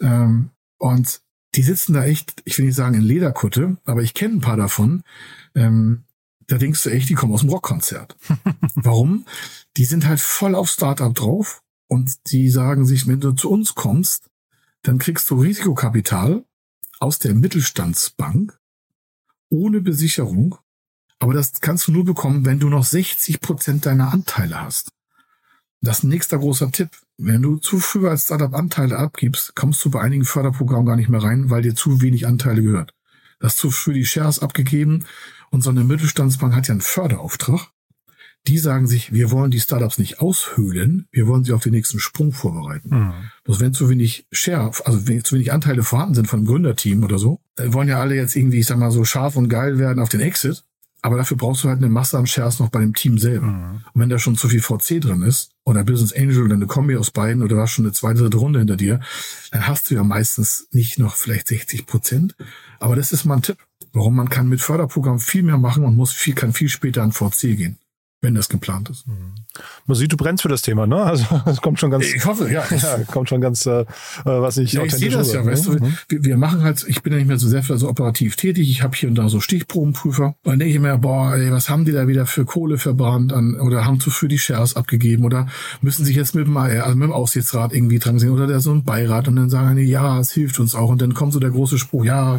[0.00, 1.20] Ähm, und
[1.54, 4.56] die sitzen da echt, ich will nicht sagen in Lederkutte, aber ich kenne ein paar
[4.56, 5.02] davon.
[5.54, 6.04] Ähm,
[6.46, 8.16] da denkst du echt, die kommen aus dem Rockkonzert.
[8.74, 9.24] Warum?
[9.76, 13.74] Die sind halt voll auf Startup drauf und die sagen sich, wenn du zu uns
[13.74, 14.30] kommst,
[14.82, 16.44] dann kriegst du Risikokapital
[16.98, 18.58] aus der Mittelstandsbank
[19.48, 20.56] ohne Besicherung.
[21.20, 24.92] Aber das kannst du nur bekommen, wenn du noch 60 Prozent deiner Anteile hast.
[25.80, 26.90] Das ist ein nächster großer Tipp.
[27.16, 31.08] Wenn du zu früh als Startup Anteile abgibst, kommst du bei einigen Förderprogrammen gar nicht
[31.08, 32.94] mehr rein, weil dir zu wenig Anteile gehört.
[33.38, 35.04] Du hast zu früh die Shares abgegeben
[35.50, 37.70] und so eine Mittelstandsbank hat ja einen Förderauftrag
[38.46, 41.98] die sagen sich, wir wollen die Startups nicht aushöhlen, wir wollen sie auf den nächsten
[41.98, 42.88] Sprung vorbereiten.
[42.88, 43.12] Mhm.
[43.44, 47.04] Bloß wenn zu wenig Share, also wenn zu wenig Anteile vorhanden sind von einem Gründerteam
[47.04, 49.78] oder so, dann wollen ja alle jetzt irgendwie, ich sag mal, so scharf und geil
[49.78, 50.64] werden auf den Exit.
[51.02, 53.46] Aber dafür brauchst du halt eine Masse an Shares noch bei dem Team selber.
[53.46, 53.84] Mhm.
[53.92, 56.96] Und wenn da schon zu viel VC drin ist, oder Business Angel oder eine Kombi
[56.96, 59.00] aus beiden, oder du hast schon eine zweite, dritte Runde hinter dir,
[59.50, 62.36] dann hast du ja meistens nicht noch vielleicht 60 Prozent.
[62.78, 63.58] Aber das ist mal ein Tipp,
[63.92, 67.12] warum man kann mit Förderprogramm viel mehr machen und muss viel, kann viel später an
[67.12, 67.78] VC gehen.
[68.22, 69.04] Wenn das geplant ist.
[69.86, 70.96] Man sieht, du brennst für das Thema, ne?
[71.02, 72.62] Also es kommt schon ganz, Ich hoffe, ja.
[72.70, 73.86] ja, kommt schon ganz, äh, äh,
[74.24, 77.12] was ich Ja, ich sehe das ja, weißt du, wir, wir machen halt, ich bin
[77.12, 79.40] ja nicht mehr so sehr viel so operativ tätig, ich habe hier und da so
[79.40, 82.78] Stichprobenprüfer und dann denke ich mir, boah, ey, was haben die da wieder für Kohle
[82.78, 85.46] verbrannt an, oder haben zu früh die Shares abgegeben oder
[85.80, 88.60] müssen sich jetzt mit dem, äh, also mit dem Aufsichtsrat irgendwie dran sehen oder der
[88.60, 91.32] so ein Beirat und dann sagen die, ja, es hilft uns auch und dann kommt
[91.32, 92.38] so der große Spruch, ja,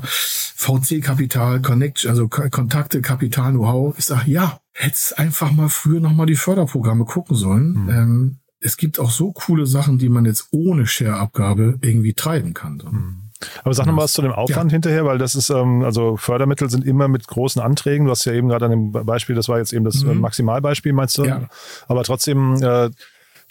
[0.55, 3.95] VC-Kapital, Connect, also Ko- Kontakte, Kapital, Know-how.
[3.97, 7.89] Ich sage, ja, hättest einfach mal früher nochmal die Förderprogramme gucken sollen.
[7.89, 13.21] Ähm, es gibt auch so coole Sachen, die man jetzt ohne Share-Abgabe irgendwie treiben kann.
[13.63, 16.69] Aber sag noch mal was zu dem Aufwand hinterher, weil das ist, ähm, also Fördermittel
[16.69, 18.05] sind immer mit großen Anträgen.
[18.05, 20.93] Du hast ja eben gerade an dem Beispiel, das war jetzt eben das äh, Maximalbeispiel,
[20.93, 21.25] meinst du?
[21.25, 21.47] Ja.
[21.87, 22.91] Aber trotzdem äh,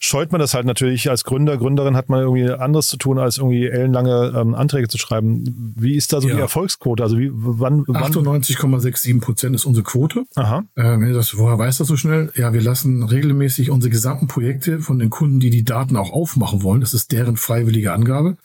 [0.02, 3.36] scheut man das halt natürlich als Gründer, Gründerin hat man irgendwie anderes zu tun, als
[3.36, 5.74] irgendwie ellenlange ähm, Anträge zu schreiben.
[5.78, 6.34] Wie ist da so Ja.
[6.36, 7.02] die Erfolgsquote?
[7.02, 10.24] Also wie, wann, wann 98,67 Prozent ist unsere Quote.
[10.36, 10.64] Aha.
[10.74, 12.32] Äh, wenn ihr das, woher weiß das so schnell?
[12.34, 16.62] Ja, wir lassen regelmäßig unsere gesamten Projekte von den Kunden, die die Daten auch aufmachen
[16.62, 16.80] wollen.
[16.80, 18.36] Das ist deren freiwillige Angabe.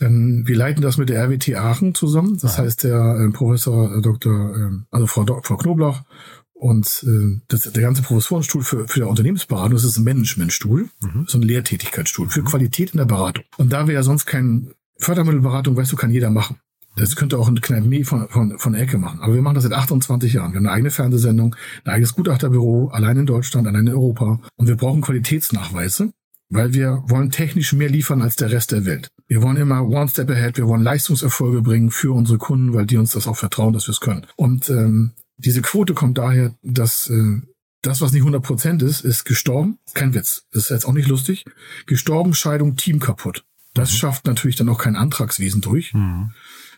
[0.00, 2.38] Ähm, wir leiten das mit der RWT Aachen zusammen.
[2.42, 6.00] Das heißt, der äh, Professor äh, Dr., äh, also Frau, Dok- Frau Knoblauch
[6.64, 10.88] und äh, das, der ganze Professorenstuhl für, für der Unternehmensberatung, das ist ein Managementstuhl,
[11.26, 13.44] so ein Lehrtätigkeitsstuhl für Qualität in der Beratung.
[13.58, 16.56] Und da wir ja sonst kein Fördermittelberatung, weißt du, kann jeder machen.
[16.96, 19.20] Das könnte auch ein Kneipe von, von, von Ecke machen.
[19.20, 20.52] Aber wir machen das seit 28 Jahren.
[20.52, 24.40] Wir haben eine eigene Fernsehsendung, ein eigenes Gutachterbüro, allein in Deutschland, allein in Europa.
[24.56, 26.14] Und wir brauchen Qualitätsnachweise,
[26.48, 29.10] weil wir wollen technisch mehr liefern als der Rest der Welt.
[29.26, 32.96] Wir wollen immer one step ahead, wir wollen Leistungserfolge bringen für unsere Kunden, weil die
[32.96, 34.26] uns das auch vertrauen, dass wir es können.
[34.36, 37.40] Und ähm, diese Quote kommt daher, dass äh,
[37.82, 39.78] das, was nicht 100 Prozent ist, ist gestorben.
[39.92, 40.46] Kein Witz.
[40.52, 41.44] Das ist jetzt auch nicht lustig.
[41.86, 43.44] Gestorben, Scheidung, Team kaputt.
[43.74, 45.92] Das schafft natürlich dann auch kein Antragswesen durch.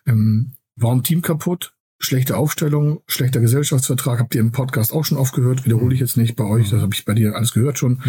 [0.07, 1.75] Ähm, warum Team kaputt?
[1.99, 6.37] Schlechte Aufstellung, schlechter Gesellschaftsvertrag, habt ihr im Podcast auch schon aufgehört, wiederhole ich jetzt nicht
[6.37, 8.03] bei euch, das habe ich bei dir alles gehört schon.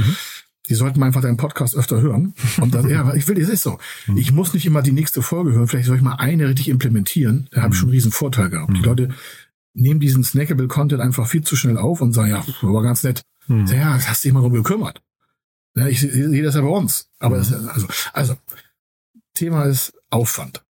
[0.67, 2.33] Die sollten einfach deinen Podcast öfter hören.
[2.59, 3.79] Und das, ja, ich will, es ist so.
[4.17, 7.47] Ich muss nicht immer die nächste Folge hören, vielleicht soll ich mal eine richtig implementieren.
[7.51, 8.75] Da habe ich schon einen riesen Vorteil gehabt.
[8.75, 9.09] Die Leute
[9.77, 13.21] nehmen diesen snackable Content einfach viel zu schnell auf und sagen, ja, war ganz nett.
[13.47, 15.01] Ja, das hast dich mal drum gekümmert.
[15.75, 17.09] Ja, ich sehe das ja bei uns.
[17.19, 18.35] Aber das, also, also,
[19.35, 20.63] Thema ist Aufwand.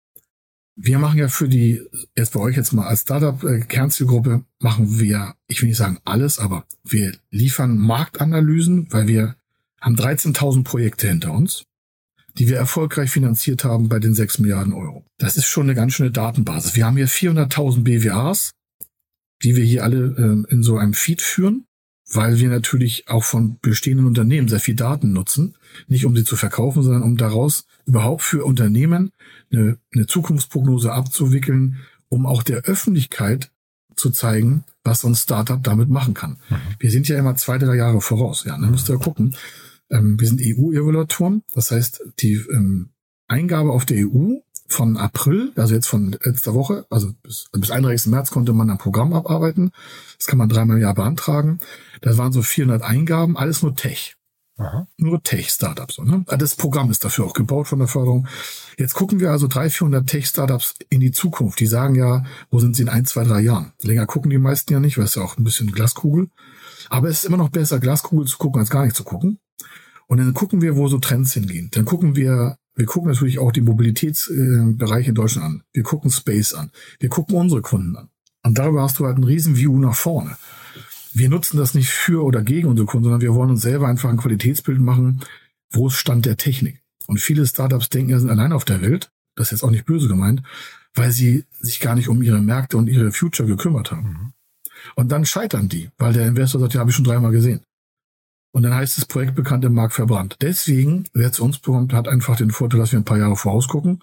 [0.75, 1.81] Wir machen ja für die,
[2.17, 6.65] jetzt bei euch jetzt mal als Startup-Kernzielgruppe, machen wir, ich will nicht sagen alles, aber
[6.83, 9.35] wir liefern Marktanalysen, weil wir
[9.79, 11.63] haben 13.000 Projekte hinter uns,
[12.37, 15.05] die wir erfolgreich finanziert haben bei den 6 Milliarden Euro.
[15.17, 16.75] Das ist schon eine ganz schöne Datenbasis.
[16.75, 18.54] Wir haben hier 400.000 BWAs,
[19.43, 21.65] die wir hier alle ähm, in so einem Feed führen,
[22.11, 25.55] weil wir natürlich auch von bestehenden Unternehmen sehr viel Daten nutzen,
[25.87, 29.11] nicht um sie zu verkaufen, sondern um daraus überhaupt für Unternehmen
[29.51, 31.77] eine, eine Zukunftsprognose abzuwickeln,
[32.09, 33.51] um auch der Öffentlichkeit
[33.95, 36.37] zu zeigen, was so ein Startup damit machen kann.
[36.79, 38.43] Wir sind ja immer zwei, drei Jahre voraus.
[38.45, 39.35] Ja, dann müsst ihr gucken.
[39.89, 41.43] Ähm, wir sind EU-Evaluatoren.
[41.53, 42.89] Das heißt, die ähm,
[43.27, 48.11] Eingabe auf der EU von April, also jetzt von letzter Woche, also bis, bis 31.
[48.11, 49.71] März konnte man ein Programm abarbeiten.
[50.17, 51.59] Das kann man dreimal im Jahr beantragen.
[52.01, 54.15] Da waren so 400 Eingaben, alles nur Tech.
[54.97, 55.99] Nur Tech-Startups.
[55.99, 56.23] Ne?
[56.37, 58.27] Das Programm ist dafür auch gebaut von der Förderung.
[58.77, 61.59] Jetzt gucken wir also 300, 400 Tech-Startups in die Zukunft.
[61.59, 63.73] Die sagen ja, wo sind sie in ein, zwei, drei Jahren?
[63.81, 66.29] Länger gucken die meisten ja nicht, weil es ja auch ein bisschen Glaskugel.
[66.89, 69.39] Aber es ist immer noch besser, Glaskugel zu gucken, als gar nicht zu gucken.
[70.07, 71.69] Und dann gucken wir, wo so Trends hingehen.
[71.73, 75.63] Dann gucken wir, wir gucken natürlich auch die Mobilitätsbereiche in Deutschland an.
[75.73, 76.71] Wir gucken Space an.
[76.99, 78.09] Wir gucken unsere Kunden an.
[78.43, 80.37] Und darüber hast du halt ein riesen View nach vorne.
[81.13, 84.09] Wir nutzen das nicht für oder gegen unsere Kunden, sondern wir wollen uns selber einfach
[84.09, 85.21] ein Qualitätsbild machen,
[85.71, 86.81] wo ist Stand der Technik.
[87.07, 89.09] Und viele Startups denken, sie sind allein auf der Welt.
[89.35, 90.43] Das ist jetzt auch nicht böse gemeint,
[90.93, 94.33] weil sie sich gar nicht um ihre Märkte und ihre Future gekümmert haben.
[94.95, 97.61] Und dann scheitern die, weil der Investor sagt, ja, habe ich schon dreimal gesehen.
[98.55, 100.37] Und dann heißt das Projekt bekannt im Markt verbrannt.
[100.39, 104.01] Deswegen, wer zu uns bekommt, hat einfach den Vorteil, dass wir ein paar Jahre vorausgucken.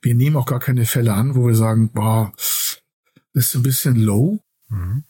[0.00, 2.80] Wir nehmen auch gar keine Fälle an, wo wir sagen, boah, das
[3.34, 4.40] ist ein bisschen low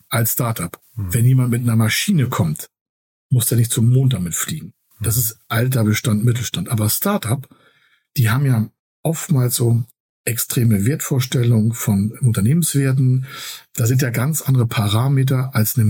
[0.09, 0.76] als Startup.
[0.96, 2.68] Wenn jemand mit einer Maschine kommt,
[3.29, 4.72] muss der nicht zum Mond damit fliegen.
[5.00, 6.68] Das ist alter Bestand, Mittelstand.
[6.68, 7.48] Aber Startup,
[8.16, 8.70] die haben ja
[9.05, 9.85] oftmals so
[10.24, 13.26] extreme Wertvorstellungen von Unternehmenswerten.
[13.76, 15.85] Da sind ja ganz andere Parameter als eine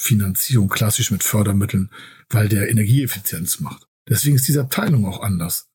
[0.00, 1.90] Mittelstandsfinanzierung klassisch mit Fördermitteln,
[2.28, 3.86] weil der Energieeffizienz macht.
[4.08, 5.68] Deswegen ist diese Abteilung auch anders.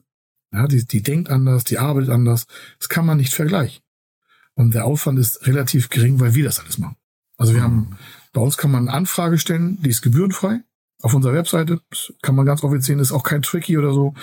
[0.52, 2.48] Ja, die, die denkt anders, die arbeitet anders.
[2.80, 3.82] Das kann man nicht vergleichen.
[4.56, 6.96] Und der Aufwand ist relativ gering, weil wir das alles machen.
[7.38, 7.98] Also wir haben,
[8.32, 10.62] bei uns kann man eine Anfrage stellen, die ist gebührenfrei.
[11.02, 11.82] Auf unserer Webseite
[12.22, 14.14] kann man ganz offiziell sehen, ist auch kein Tricky oder so.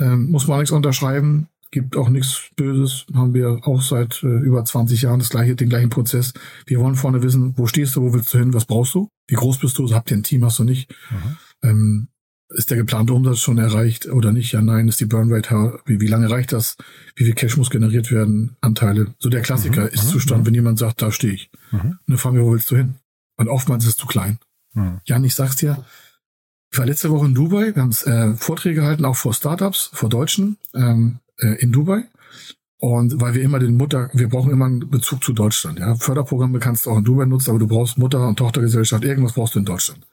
[0.00, 3.06] Ähm, muss man nichts unterschreiben, gibt auch nichts Böses.
[3.14, 6.34] Haben wir auch seit äh, über 20 Jahren das gleiche, den gleichen Prozess.
[6.66, 9.08] Wir wollen vorne wissen, wo stehst du, wo willst du hin, was brauchst du?
[9.30, 9.88] Wie groß bist du?
[9.94, 10.44] Habt ihr ein Team?
[10.44, 10.92] Hast du nicht?
[11.62, 12.08] Ähm,
[12.48, 14.50] ist der geplante Umsatz schon erreicht oder nicht?
[14.52, 14.88] Ja, nein.
[14.88, 16.76] Ist die Burnrate, wie, wie lange reicht das?
[17.14, 18.56] Wie viel Cash muss generiert werden?
[18.60, 19.14] Anteile.
[19.20, 21.50] So der Klassiker ist Zustand, wenn jemand sagt, da stehe ich.
[21.84, 22.96] Und dann fragen wir, wo willst du hin?
[23.36, 24.38] Und oftmals ist es zu klein.
[25.04, 25.84] Jan, ich sag's dir,
[26.72, 30.08] ich war letzte Woche in Dubai, wir haben äh, Vorträge gehalten, auch vor Startups, vor
[30.08, 32.04] Deutschen ähm, äh, in Dubai.
[32.82, 35.78] Und weil wir immer den Mutter, wir brauchen immer einen Bezug zu Deutschland.
[35.78, 35.94] Ja?
[35.96, 39.54] Förderprogramme kannst du auch in Dubai nutzen, aber du brauchst Mutter- und Tochtergesellschaft, irgendwas brauchst
[39.54, 40.06] du in Deutschland.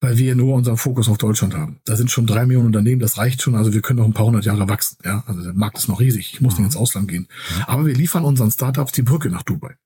[0.00, 1.80] Weil wir nur unseren Fokus auf Deutschland haben.
[1.86, 3.54] Da sind schon drei Millionen Unternehmen, das reicht schon.
[3.54, 4.98] Also wir können noch ein paar hundert Jahre wachsen.
[5.06, 5.24] Ja?
[5.26, 6.34] Also der Markt ist noch riesig.
[6.34, 7.28] Ich muss nicht ins Ausland gehen.
[7.66, 9.76] Aber wir liefern unseren Startups die Brücke nach Dubai.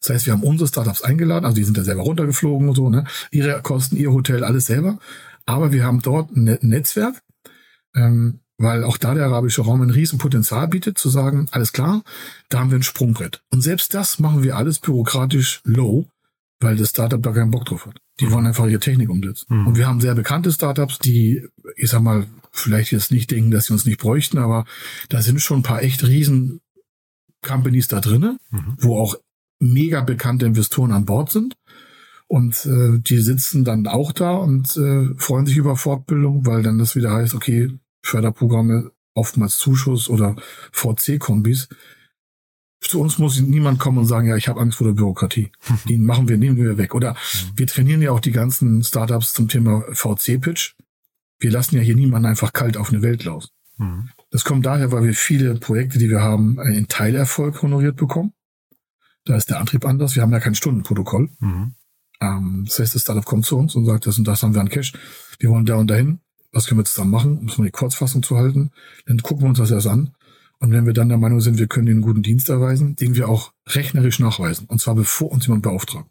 [0.00, 2.88] Das heißt, wir haben unsere Startups eingeladen, also die sind da selber runtergeflogen und so,
[2.88, 3.04] ne?
[3.30, 4.98] Ihre Kosten, ihr Hotel, alles selber.
[5.44, 7.20] Aber wir haben dort ein Ne- Netzwerk,
[7.94, 12.02] ähm, weil auch da der arabische Raum ein Riesenpotenzial bietet, zu sagen, alles klar,
[12.48, 13.42] da haben wir ein Sprungbrett.
[13.50, 16.06] Und selbst das machen wir alles bürokratisch low,
[16.60, 18.00] weil das Startup da keinen Bock drauf hat.
[18.20, 19.46] Die wollen einfach ihre Technik umsetzen.
[19.66, 23.66] Und wir haben sehr bekannte Startups, die, ich sag mal, vielleicht jetzt nicht denken, dass
[23.66, 24.64] sie uns nicht bräuchten, aber
[25.08, 26.60] da sind schon ein paar echt riesen
[27.42, 28.38] Companies da drinnen,
[28.80, 29.14] wo auch
[29.60, 31.56] mega bekannte Investoren an Bord sind.
[32.26, 36.78] Und äh, die sitzen dann auch da und äh, freuen sich über Fortbildung, weil dann
[36.78, 37.70] das wieder heißt, okay,
[38.02, 40.36] Förderprogramme, oftmals Zuschuss oder
[40.72, 41.68] VC-Kombis.
[42.80, 45.50] Zu uns muss niemand kommen und sagen, ja, ich habe Angst vor der Bürokratie.
[45.88, 46.94] Die machen wir, nehmen wir weg.
[46.94, 47.16] Oder
[47.56, 50.74] wir trainieren ja auch die ganzen Startups zum Thema VC-Pitch.
[51.40, 53.52] Wir lassen ja hier niemanden einfach kalt auf eine Welt los.
[54.30, 58.32] Das kommt daher, weil wir viele Projekte, die wir haben, in Teilerfolg honoriert bekommen.
[59.24, 60.14] Da ist der Antrieb anders.
[60.14, 61.30] Wir haben ja kein Stundenprotokoll.
[62.20, 64.60] Ähm, das heißt, das Startup kommt zu uns und sagt, das und das haben wir
[64.60, 64.92] an Cash.
[65.38, 66.20] Wir wollen da und dahin.
[66.58, 68.72] Was können wir zusammen machen, um es mal die Kurzfassung zu halten?
[69.06, 70.10] Dann gucken wir uns das erst an.
[70.58, 73.28] Und wenn wir dann der Meinung sind, wir können einen guten Dienst erweisen, den wir
[73.28, 74.66] auch rechnerisch nachweisen.
[74.66, 76.10] Und zwar bevor uns jemand beauftragt.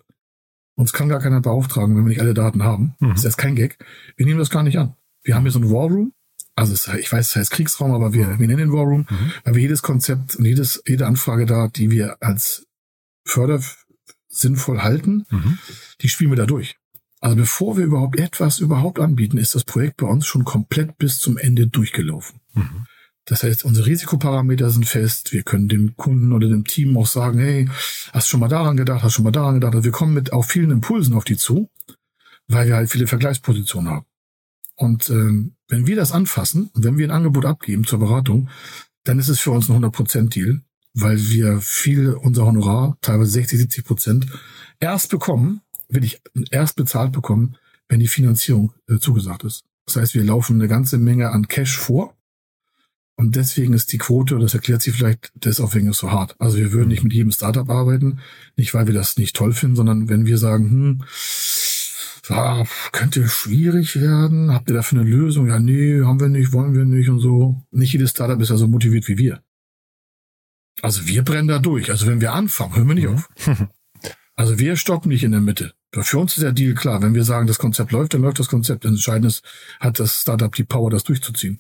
[0.76, 2.96] Uns kann gar keiner beauftragen, wenn wir nicht alle Daten haben.
[3.10, 3.78] Das ist jetzt kein Gag.
[4.16, 4.96] Wir nehmen das gar nicht an.
[5.22, 6.14] Wir haben hier so einen War Room.
[6.56, 9.06] Also es, ich weiß, es heißt Kriegsraum, aber wir, wir nennen den War Room,
[9.44, 12.68] weil wir jedes Konzept und jedes, jede Anfrage da, die wir als
[13.26, 13.62] Förder
[14.30, 15.26] sinnvoll halten,
[16.00, 16.78] die spielen wir da durch.
[17.20, 21.20] Also bevor wir überhaupt etwas überhaupt anbieten, ist das Projekt bei uns schon komplett bis
[21.20, 22.40] zum Ende durchgelaufen.
[23.26, 25.34] Das heißt, unsere Risikoparameter sind fest.
[25.34, 27.68] Wir können dem Kunden oder dem Team auch sagen, hey,
[28.14, 29.74] hast schon mal daran gedacht, hast schon mal daran gedacht.
[29.76, 31.70] Also wir kommen mit auch vielen Impulsen auf die zu,
[32.48, 34.06] weil wir halt viele Vergleichspositionen haben.
[34.76, 38.48] Und ähm, wenn wir das anfassen und wenn wir ein Angebot abgeben zur Beratung,
[39.04, 40.62] dann ist es für uns ein 100%-Deal,
[40.94, 44.28] weil wir viel unser Honorar, teilweise 60, 70 Prozent,
[44.80, 46.22] erst bekommen, will ich
[46.52, 49.64] erst bezahlt bekommen, wenn die Finanzierung äh, zugesagt ist.
[49.86, 52.14] Das heißt, wir laufen eine ganze Menge an Cash vor.
[53.16, 56.36] Und deswegen ist die Quote, das erklärt sich vielleicht, deswegen ist so hart.
[56.38, 58.20] Also wir würden nicht mit jedem Startup arbeiten,
[58.56, 61.04] nicht weil wir das nicht toll finden, sondern wenn wir sagen, hm,
[62.30, 65.48] ja, könnte schwierig werden, habt ihr dafür eine Lösung?
[65.48, 67.64] Ja, nee, haben wir nicht, wollen wir nicht und so.
[67.72, 69.42] Nicht jedes Startup ist ja so motiviert wie wir.
[70.82, 71.90] Also wir brennen da durch.
[71.90, 73.30] Also wenn wir anfangen, hören wir nicht auf.
[74.40, 75.74] Also wir stoppen nicht in der Mitte.
[76.04, 77.02] Für uns ist der Deal klar.
[77.02, 78.86] Wenn wir sagen, das Konzept läuft, dann läuft das Konzept.
[78.86, 79.44] Das Entscheidende ist,
[79.80, 81.60] hat das Startup die Power, das durchzuziehen.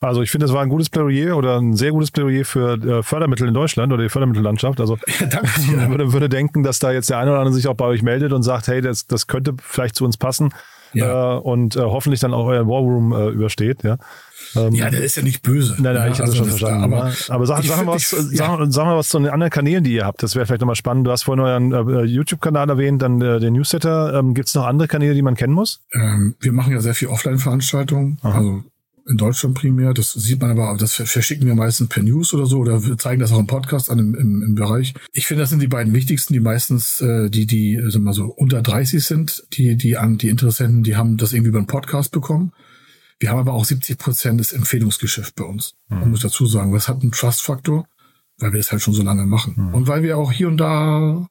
[0.00, 3.02] Also ich finde, das war ein gutes Plädoyer oder ein sehr gutes Plädoyer für äh,
[3.04, 4.80] Fördermittel in Deutschland oder die Fördermittellandschaft.
[4.80, 7.68] Also Ja, danke man würde, würde denken, dass da jetzt der eine oder andere sich
[7.68, 10.52] auch bei euch meldet und sagt, hey, das, das könnte vielleicht zu uns passen
[10.94, 11.36] Ja.
[11.36, 13.82] äh, und äh, hoffentlich dann auch euer Warroom äh, übersteht.
[13.82, 13.96] Ja,
[14.56, 15.74] ähm, Ja, der ist ja nicht böse.
[15.80, 16.84] Nein, nein, ja, ich habe das schon das- verstanden.
[16.84, 18.56] Aber, Aber, aber sag, sag, mal was, ich- ja.
[18.58, 20.22] sag, sag mal was zu den anderen Kanälen, die ihr habt.
[20.22, 21.06] Das wäre vielleicht nochmal spannend.
[21.06, 24.14] Du hast vorhin euren äh, YouTube-Kanal erwähnt, dann äh, den Newsletter.
[24.18, 25.80] Ähm, Gibt es noch andere Kanäle, die man kennen muss?
[25.92, 28.62] Ähm, wir machen ja sehr viel Offline-Veranstaltungen, also
[29.06, 29.94] in Deutschland primär.
[29.94, 32.96] Das sieht man aber, das ver- verschicken wir meistens per News oder so oder wir
[32.98, 34.94] zeigen das auch im Podcast an im, im, im Bereich.
[35.12, 38.10] Ich finde, das sind die beiden wichtigsten, die meistens, äh, die, die, äh, sagen wir
[38.10, 41.58] mal so, unter 30 sind, die, die an, die Interessenten, die haben das irgendwie über
[41.58, 42.52] einen Podcast bekommen.
[43.18, 45.74] Wir haben aber auch 70 Prozent des Empfehlungsgeschäft bei uns.
[45.88, 47.86] Man muss dazu sagen, das hat einen Trust-Faktor,
[48.38, 49.54] weil wir das halt schon so lange machen.
[49.72, 51.28] Und weil wir auch hier und da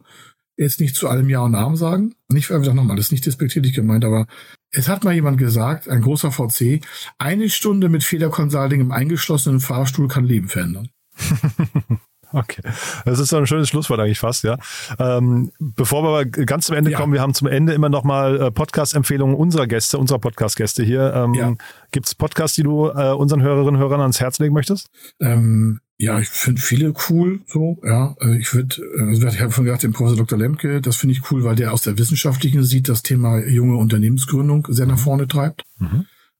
[0.55, 2.15] jetzt nicht zu allem Ja und Amen sagen.
[2.29, 4.25] Nicht, weil wir sagen nochmal, das ist nicht despektierlich gemeint, aber
[4.71, 6.81] es hat mal jemand gesagt, ein großer VC,
[7.17, 10.89] eine Stunde mit Fehlerconsulting im eingeschlossenen Fahrstuhl kann Leben verändern.
[12.33, 12.61] Okay,
[13.05, 14.57] das ist so ein schönes Schlusswort eigentlich fast, ja.
[14.99, 16.97] Ähm, bevor wir aber ganz zum Ende Ja.
[16.97, 21.13] kommen, wir haben zum Ende immer noch mal äh, Podcast-Empfehlungen unserer Gäste, unserer Podcast-Gäste hier.
[21.13, 21.53] Ähm, Ja.
[21.91, 24.89] Gibt es Podcasts, die du äh, unseren Hörerinnen und Hörern ans Herz legen möchtest?
[25.19, 28.15] Ähm, ja, ich finde viele cool, so, ja.
[28.21, 30.39] Äh, Ich würde, also ich habe schon gesagt, den Professor Dr.
[30.39, 34.65] Lemke, das finde ich cool, weil der aus der wissenschaftlichen Sicht das Thema junge Unternehmensgründung
[34.69, 35.63] sehr nach vorne treibt.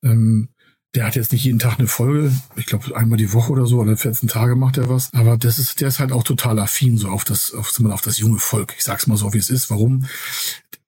[0.03, 0.49] Ähm,
[0.95, 3.79] der hat jetzt nicht jeden Tag eine Folge, ich glaube einmal die Woche oder so,
[3.79, 5.09] oder 14 Tage macht er was.
[5.13, 8.17] Aber das ist, der ist halt auch total affin so auf das, auf, auf das
[8.17, 8.73] junge Volk.
[8.77, 9.69] Ich sag's mal so, wie es ist.
[9.69, 10.05] Warum?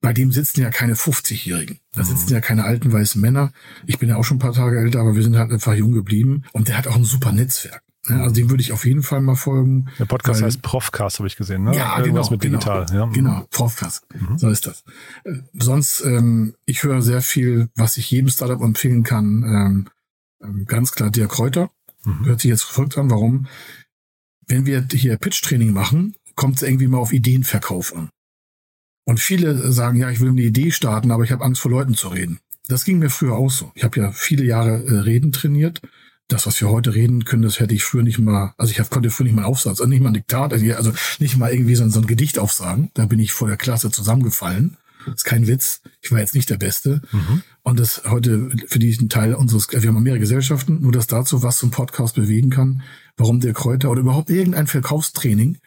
[0.03, 1.80] bei dem sitzen ja keine 50-Jährigen.
[1.93, 3.53] Da sitzen ja keine alten weißen Männer.
[3.86, 5.93] Ich bin ja auch schon ein paar Tage älter, aber wir sind halt einfach jung
[5.93, 6.43] geblieben.
[6.51, 7.82] Und der hat auch ein super Netzwerk.
[8.08, 9.88] Ja, also dem würde ich auf jeden Fall mal folgen.
[9.97, 11.64] Der Podcast weil- heißt Profcast, habe ich gesehen.
[11.64, 11.76] Ne?
[11.76, 12.86] Ja, Irgendwas genau, mit digital.
[12.86, 13.12] Genau, ja.
[13.12, 14.06] genau Profcast.
[14.36, 14.84] So ist das.
[15.24, 19.43] Äh, sonst, ähm, ich höre sehr viel, was ich jedem Startup empfehlen kann.
[19.43, 19.88] Ähm,
[20.43, 21.70] ähm, ganz klar Dirk Kräuter.
[22.26, 23.10] Hört sich jetzt verrückt an.
[23.10, 23.47] Warum?
[24.45, 28.10] Wenn wir hier Pitch-Training machen, kommt es irgendwie mal auf Ideenverkauf an.
[29.06, 31.93] Und viele sagen, ja, ich will eine Idee starten, aber ich habe Angst vor Leuten
[31.93, 32.39] zu reden.
[32.68, 33.72] Das ging mir früher auch so.
[33.76, 35.82] Ich habe ja viele Jahre äh, Reden trainiert.
[36.34, 39.09] Das, was wir heute reden können, das hätte ich früher nicht mal, also ich konnte
[39.11, 41.75] früher nicht mal einen Aufsatz, also nicht mal ein Diktat, also, also nicht mal irgendwie
[41.75, 42.89] so, ein- so ein Gedicht aufsagen.
[42.95, 44.77] Da bin ich vor der Klasse zusammengefallen.
[45.05, 45.81] Das ist kein Witz.
[46.01, 47.01] Ich war jetzt nicht der Beste.
[47.61, 51.59] Und das heute für diesen Teil unseres, wir haben mehrere Gesellschaften, nur das dazu, was
[51.59, 52.81] so ein Podcast bewegen kann,
[53.17, 55.57] warum der Kräuter oder überhaupt irgendein Verkaufstraining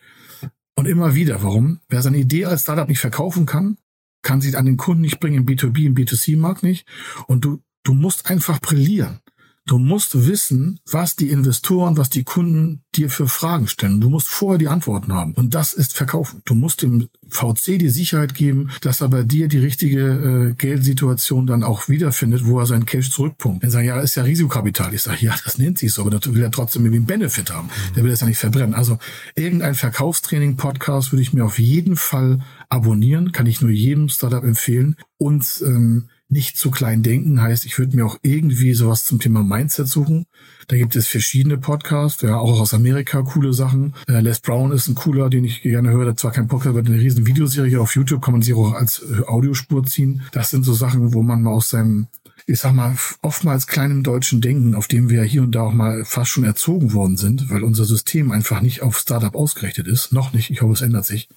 [0.74, 1.80] und immer wieder, warum?
[1.88, 3.76] Wer seine Idee als Startup nicht verkaufen kann,
[4.22, 6.86] kann sie an den Kunden nicht bringen, im B2B, im B2C-Markt nicht.
[7.26, 9.20] Und du, du musst einfach brillieren.
[9.66, 14.00] Du musst wissen, was die Investoren, was die Kunden dir für Fragen stellen.
[14.00, 15.32] Du musst vorher die Antworten haben.
[15.32, 16.40] Und das ist Verkaufen.
[16.44, 21.48] Du musst dem VC die Sicherheit geben, dass er bei dir die richtige äh, Geldsituation
[21.48, 23.62] dann auch wiederfindet, wo er seinen Cash zurückpumpt.
[23.62, 24.94] Wenn sie sagen, ja, das ist ja Risikokapital.
[24.94, 27.50] Ich sage, ja, das nennt sich so, aber das will er trotzdem irgendwie einen Benefit
[27.50, 27.68] haben.
[27.96, 28.74] Der will das ja nicht verbrennen.
[28.74, 28.98] Also
[29.34, 32.38] irgendein Verkaufstraining-Podcast würde ich mir auf jeden Fall
[32.68, 33.32] abonnieren.
[33.32, 34.96] Kann ich nur jedem Startup empfehlen.
[35.18, 39.42] Und ähm, nicht zu klein denken heißt, ich würde mir auch irgendwie sowas zum Thema
[39.42, 40.26] Mindset suchen.
[40.68, 43.94] Da gibt es verschiedene Podcasts, ja, auch aus Amerika coole Sachen.
[44.08, 46.06] Äh, Les Brown ist ein cooler, den ich gerne höre.
[46.06, 49.02] Das zwar kein Podcast, aber eine riesen Videoserie auf YouTube kann man sich auch als
[49.02, 50.22] äh, Audiospur ziehen.
[50.32, 52.08] Das sind so Sachen, wo man mal aus seinem
[52.48, 56.04] ich sag mal, oftmals kleinem deutschen Denken, auf dem wir hier und da auch mal
[56.04, 60.12] fast schon erzogen worden sind, weil unser System einfach nicht auf Startup ausgerichtet ist.
[60.12, 61.28] Noch nicht, ich hoffe, es ändert sich.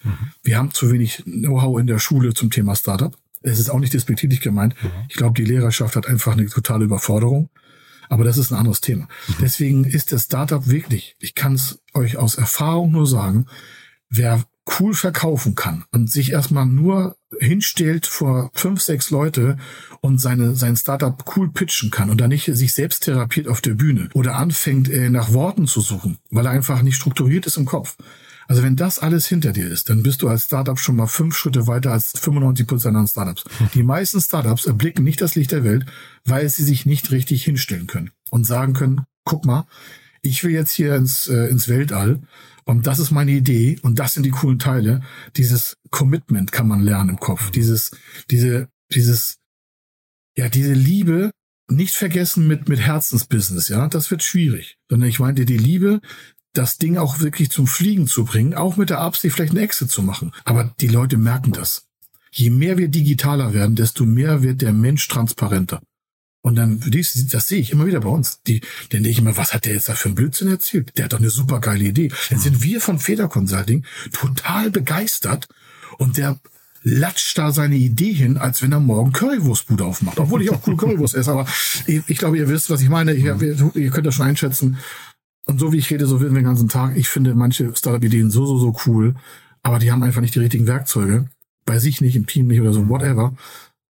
[0.44, 3.16] Wir haben zu wenig Know-how in der Schule zum Thema Startup.
[3.42, 4.76] Es ist auch nicht despektierlich gemeint.
[5.08, 7.50] Ich glaube, die Lehrerschaft hat einfach eine totale Überforderung.
[8.10, 9.08] Aber das ist ein anderes Thema.
[9.40, 13.46] Deswegen ist das Startup wirklich, ich kann es euch aus Erfahrung nur sagen,
[14.10, 14.44] wer
[14.80, 19.58] cool verkaufen kann und sich erstmal nur hinstellt vor fünf, sechs Leute
[20.02, 23.74] und seine, sein Startup cool pitchen kann und dann nicht sich selbst therapiert auf der
[23.74, 27.66] Bühne oder anfängt äh, nach Worten zu suchen, weil er einfach nicht strukturiert ist im
[27.66, 27.96] Kopf.
[28.50, 31.38] Also wenn das alles hinter dir ist, dann bist du als Startup schon mal fünf
[31.38, 33.44] Schritte weiter als 95 Prozent an Startups.
[33.76, 35.86] Die meisten Startups erblicken nicht das Licht der Welt,
[36.26, 39.68] weil sie sich nicht richtig hinstellen können und sagen können, guck mal,
[40.24, 42.24] ich will jetzt hier ins, äh, ins Weltall
[42.66, 45.02] und das ist meine Idee und das sind die coolen Teile.
[45.38, 47.52] Dieses Commitment kann man lernen im Kopf.
[47.52, 47.92] Dieses,
[48.32, 49.38] diese, dieses,
[50.36, 51.30] ja, diese Liebe
[51.70, 54.78] nicht vergessen mit, mit Herzensbusiness, ja, das wird schwierig.
[54.90, 56.02] Sondern ich meinte die Liebe,
[56.54, 59.92] das Ding auch wirklich zum Fliegen zu bringen, auch mit der Absicht, vielleicht einen Exit
[59.92, 60.32] zu machen.
[60.46, 61.88] Aber die Leute merken das.
[62.32, 65.82] Je mehr wir digitaler werden, desto mehr wird der Mensch transparenter.
[66.42, 68.42] Und dann, das, sehe ich immer wieder bei uns.
[68.44, 70.98] Die, dann denke ich immer, was hat der jetzt da für einen Blödsinn erzählt?
[70.98, 72.12] Der hat doch eine super geile Idee.
[72.30, 75.48] Dann sind wir von Feder Consulting total begeistert
[75.98, 76.40] und der
[76.82, 80.18] latscht da seine Idee hin, als wenn er morgen Currywurstbude aufmacht.
[80.18, 81.46] Obwohl ich auch cool Currywurst esse, aber
[81.86, 83.14] ich, ich glaube, ihr wisst, was ich meine.
[83.14, 83.38] Ich, ihr,
[83.76, 84.78] ihr könnt das schon einschätzen.
[85.50, 86.96] Und so wie ich rede, so werden wir den ganzen Tag.
[86.96, 89.16] Ich finde manche Startup-Ideen so, so, so cool,
[89.64, 91.28] aber die haben einfach nicht die richtigen Werkzeuge.
[91.66, 93.30] Bei sich nicht, im Team nicht oder so, whatever.
[93.30, 93.38] Und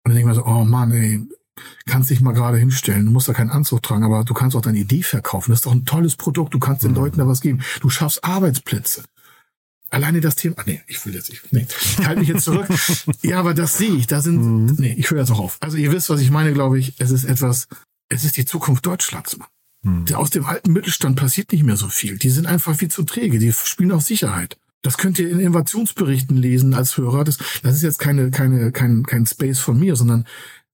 [0.05, 1.27] dann denke ich mir so, oh Mann, ey,
[1.85, 3.07] kannst dich mal gerade hinstellen.
[3.07, 5.51] Du musst da keinen Anzug tragen, aber du kannst auch deine Idee verkaufen.
[5.51, 6.53] Das ist doch ein tolles Produkt.
[6.53, 7.59] Du kannst den Leuten da was geben.
[7.81, 9.03] Du schaffst Arbeitsplätze.
[9.89, 12.67] Alleine das Thema, ah, nee, ich will jetzt nicht, nee, ich halte mich jetzt zurück.
[13.21, 15.57] ja, aber das sehe ich, da sind, nee, ich höre jetzt auch auf.
[15.59, 17.01] Also ihr wisst, was ich meine, glaube ich.
[17.01, 17.67] Es ist etwas,
[18.07, 19.49] es ist die Zukunft Deutschlands, Mann.
[19.83, 22.17] Der Aus dem alten Mittelstand passiert nicht mehr so viel.
[22.17, 23.39] Die sind einfach viel zu träge.
[23.39, 24.57] Die spielen auf Sicherheit.
[24.81, 27.23] Das könnt ihr in Innovationsberichten lesen als Hörer.
[27.23, 30.25] Das, das ist jetzt keine, keine, kein, kein Space von mir, sondern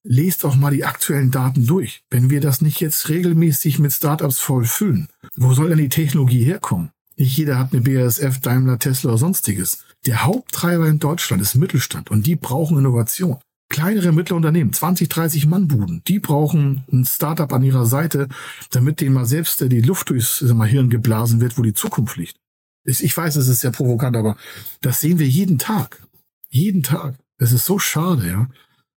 [0.03, 2.03] lest doch mal die aktuellen Daten durch.
[2.09, 6.91] Wenn wir das nicht jetzt regelmäßig mit Startups vollfüllen, wo soll denn die Technologie herkommen?
[7.17, 9.85] Nicht jeder hat eine BASF, Daimler, Tesla oder sonstiges.
[10.05, 13.39] Der Haupttreiber in Deutschland ist Mittelstand und die brauchen Innovation.
[13.69, 18.27] Kleinere mittlere Unternehmen, 20, 30 Mann-Buden, die brauchen ein Startup an ihrer Seite,
[18.71, 22.37] damit denen mal selbst die Luft durchs mal, Hirn geblasen wird, wo die Zukunft liegt.
[22.83, 24.37] Ich weiß, es ist sehr provokant, aber
[24.81, 26.05] das sehen wir jeden Tag.
[26.49, 27.15] Jeden Tag.
[27.39, 28.47] Es ist so schade, ja.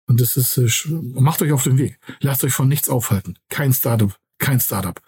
[0.09, 1.99] Und das ist, äh, macht euch auf den Weg.
[2.21, 3.39] Lasst euch von nichts aufhalten.
[3.49, 5.01] Kein Startup, kein Startup.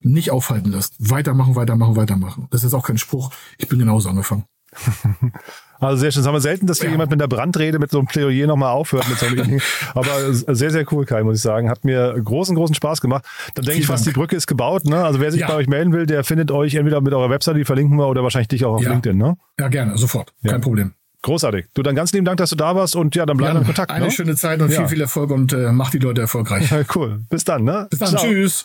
[0.00, 0.94] Nicht aufhalten lassen.
[0.98, 2.48] Weitermachen, weitermachen, weitermachen.
[2.50, 3.32] Das ist auch kein Spruch.
[3.58, 4.44] Ich bin genauso angefangen.
[5.78, 6.20] Also sehr schön.
[6.22, 6.92] Das haben wir selten, dass hier Ja.
[6.92, 9.06] jemand mit der Brandrede, mit so einem Plädoyer nochmal aufhört.
[9.10, 9.60] Mit so einem Ding.
[9.94, 11.68] Aber sehr, sehr cool, Kai, muss ich sagen.
[11.68, 13.26] Hat mir großen, großen Spaß gemacht.
[13.54, 14.12] Dann denke ich fast, die.
[14.12, 14.86] Brücke ist gebaut.
[14.86, 15.04] Ne?
[15.04, 15.48] Also wer sich Ja.
[15.48, 18.22] bei euch melden will, der findet euch entweder mit eurer Website, die verlinken wir, oder
[18.22, 18.90] wahrscheinlich dich auch auf Ja.
[18.90, 19.18] LinkedIn.
[19.18, 19.36] Ne?
[19.60, 20.32] Ja, gerne, sofort.
[20.46, 20.94] Kein Problem.
[21.20, 21.66] Großartig.
[21.74, 23.66] Du, dann ganz lieben Dank, dass du da warst und ja, dann bleiben wir in
[23.66, 23.90] Kontakt.
[23.90, 24.10] Eine ne?
[24.10, 26.72] schöne Zeit und viel, viel Erfolg und äh, macht die Leute erfolgreich.
[26.94, 27.20] Cool.
[27.28, 27.86] Bis dann, ne?
[27.90, 28.08] Bis dann.
[28.10, 28.22] Ciao.
[28.24, 28.64] Tschüss.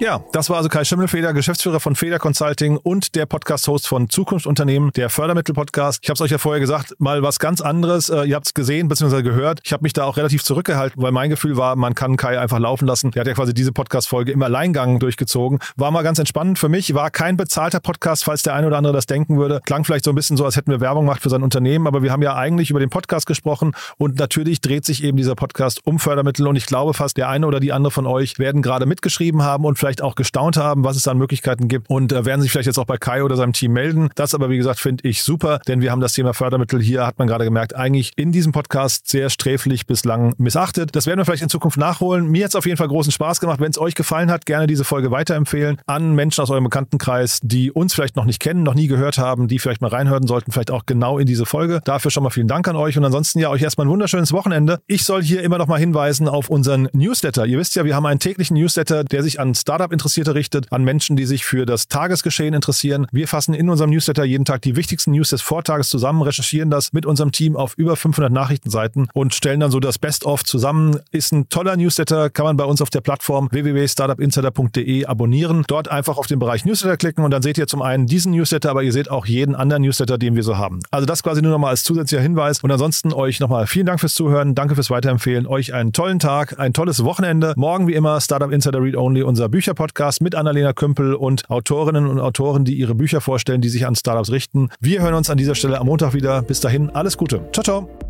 [0.00, 4.92] Ja, das war also Kai Schimmelfeder, Geschäftsführer von Feder Consulting und der Podcast-Host von Zukunftsunternehmen,
[4.92, 5.98] der Fördermittel-Podcast.
[6.04, 8.08] Ich habe es euch ja vorher gesagt, mal was ganz anderes.
[8.08, 9.22] Äh, ihr habt es gesehen bzw.
[9.22, 9.58] gehört.
[9.64, 12.60] Ich habe mich da auch relativ zurückgehalten, weil mein Gefühl war, man kann Kai einfach
[12.60, 13.10] laufen lassen.
[13.10, 15.58] Der hat ja quasi diese Podcast-Folge im Alleingang durchgezogen.
[15.74, 16.94] War mal ganz entspannend für mich.
[16.94, 19.60] War kein bezahlter Podcast, falls der eine oder andere das denken würde.
[19.66, 22.04] Klang vielleicht so ein bisschen so, als hätten wir Werbung gemacht für sein Unternehmen, aber
[22.04, 25.84] wir haben ja eigentlich über den Podcast gesprochen und natürlich dreht sich eben dieser Podcast
[25.84, 28.86] um Fördermittel und ich glaube fast, der eine oder die andere von euch werden gerade
[28.86, 32.40] mitgeschrieben haben und vielleicht auch gestaunt haben, was es an Möglichkeiten gibt und äh, werden
[32.40, 34.10] sich vielleicht jetzt auch bei Kai oder seinem Team melden.
[34.14, 37.18] Das aber, wie gesagt, finde ich super, denn wir haben das Thema Fördermittel hier, hat
[37.18, 40.94] man gerade gemerkt, eigentlich in diesem Podcast sehr sträflich bislang missachtet.
[40.94, 42.28] Das werden wir vielleicht in Zukunft nachholen.
[42.28, 43.60] Mir hat es auf jeden Fall großen Spaß gemacht.
[43.60, 47.72] Wenn es euch gefallen hat, gerne diese Folge weiterempfehlen an Menschen aus eurem Bekanntenkreis, die
[47.72, 50.70] uns vielleicht noch nicht kennen, noch nie gehört haben, die vielleicht mal reinhören sollten, vielleicht
[50.70, 51.80] auch genau in diese Folge.
[51.84, 54.80] Dafür schon mal vielen Dank an euch und ansonsten ja euch erstmal ein wunderschönes Wochenende.
[54.86, 57.46] Ich soll hier immer noch mal hinweisen auf unseren Newsletter.
[57.46, 61.14] Ihr wisst ja, wir haben einen täglichen Newsletter, der sich an Startup-Interessierte richtet, an Menschen,
[61.14, 63.06] die sich für das Tagesgeschehen interessieren.
[63.12, 66.92] Wir fassen in unserem Newsletter jeden Tag die wichtigsten News des Vortages zusammen, recherchieren das
[66.92, 70.98] mit unserem Team auf über 500 Nachrichtenseiten und stellen dann so das Best-of zusammen.
[71.12, 75.62] Ist ein toller Newsletter, kann man bei uns auf der Plattform www.startupinsider.de abonnieren.
[75.68, 78.70] Dort einfach auf den Bereich Newsletter klicken und dann seht ihr zum einen diesen Newsletter,
[78.70, 80.80] aber ihr seht auch jeden anderen Newsletter, den wir so haben.
[80.90, 84.14] Also das quasi nur nochmal als zusätzlicher Hinweis und ansonsten euch nochmal vielen Dank fürs
[84.14, 87.54] Zuhören, danke fürs Weiterempfehlen, euch einen tollen Tag, ein tolles Wochenende.
[87.56, 92.20] Morgen wie immer Startup Insider Read Only, unser Bücherpodcast mit Annalena Kümpel und Autorinnen und
[92.20, 94.70] Autoren, die ihre Bücher vorstellen, die sich an Startups richten.
[94.80, 96.40] Wir hören uns an dieser Stelle am Montag wieder.
[96.40, 97.42] Bis dahin, alles Gute.
[97.52, 98.07] Ciao, ciao.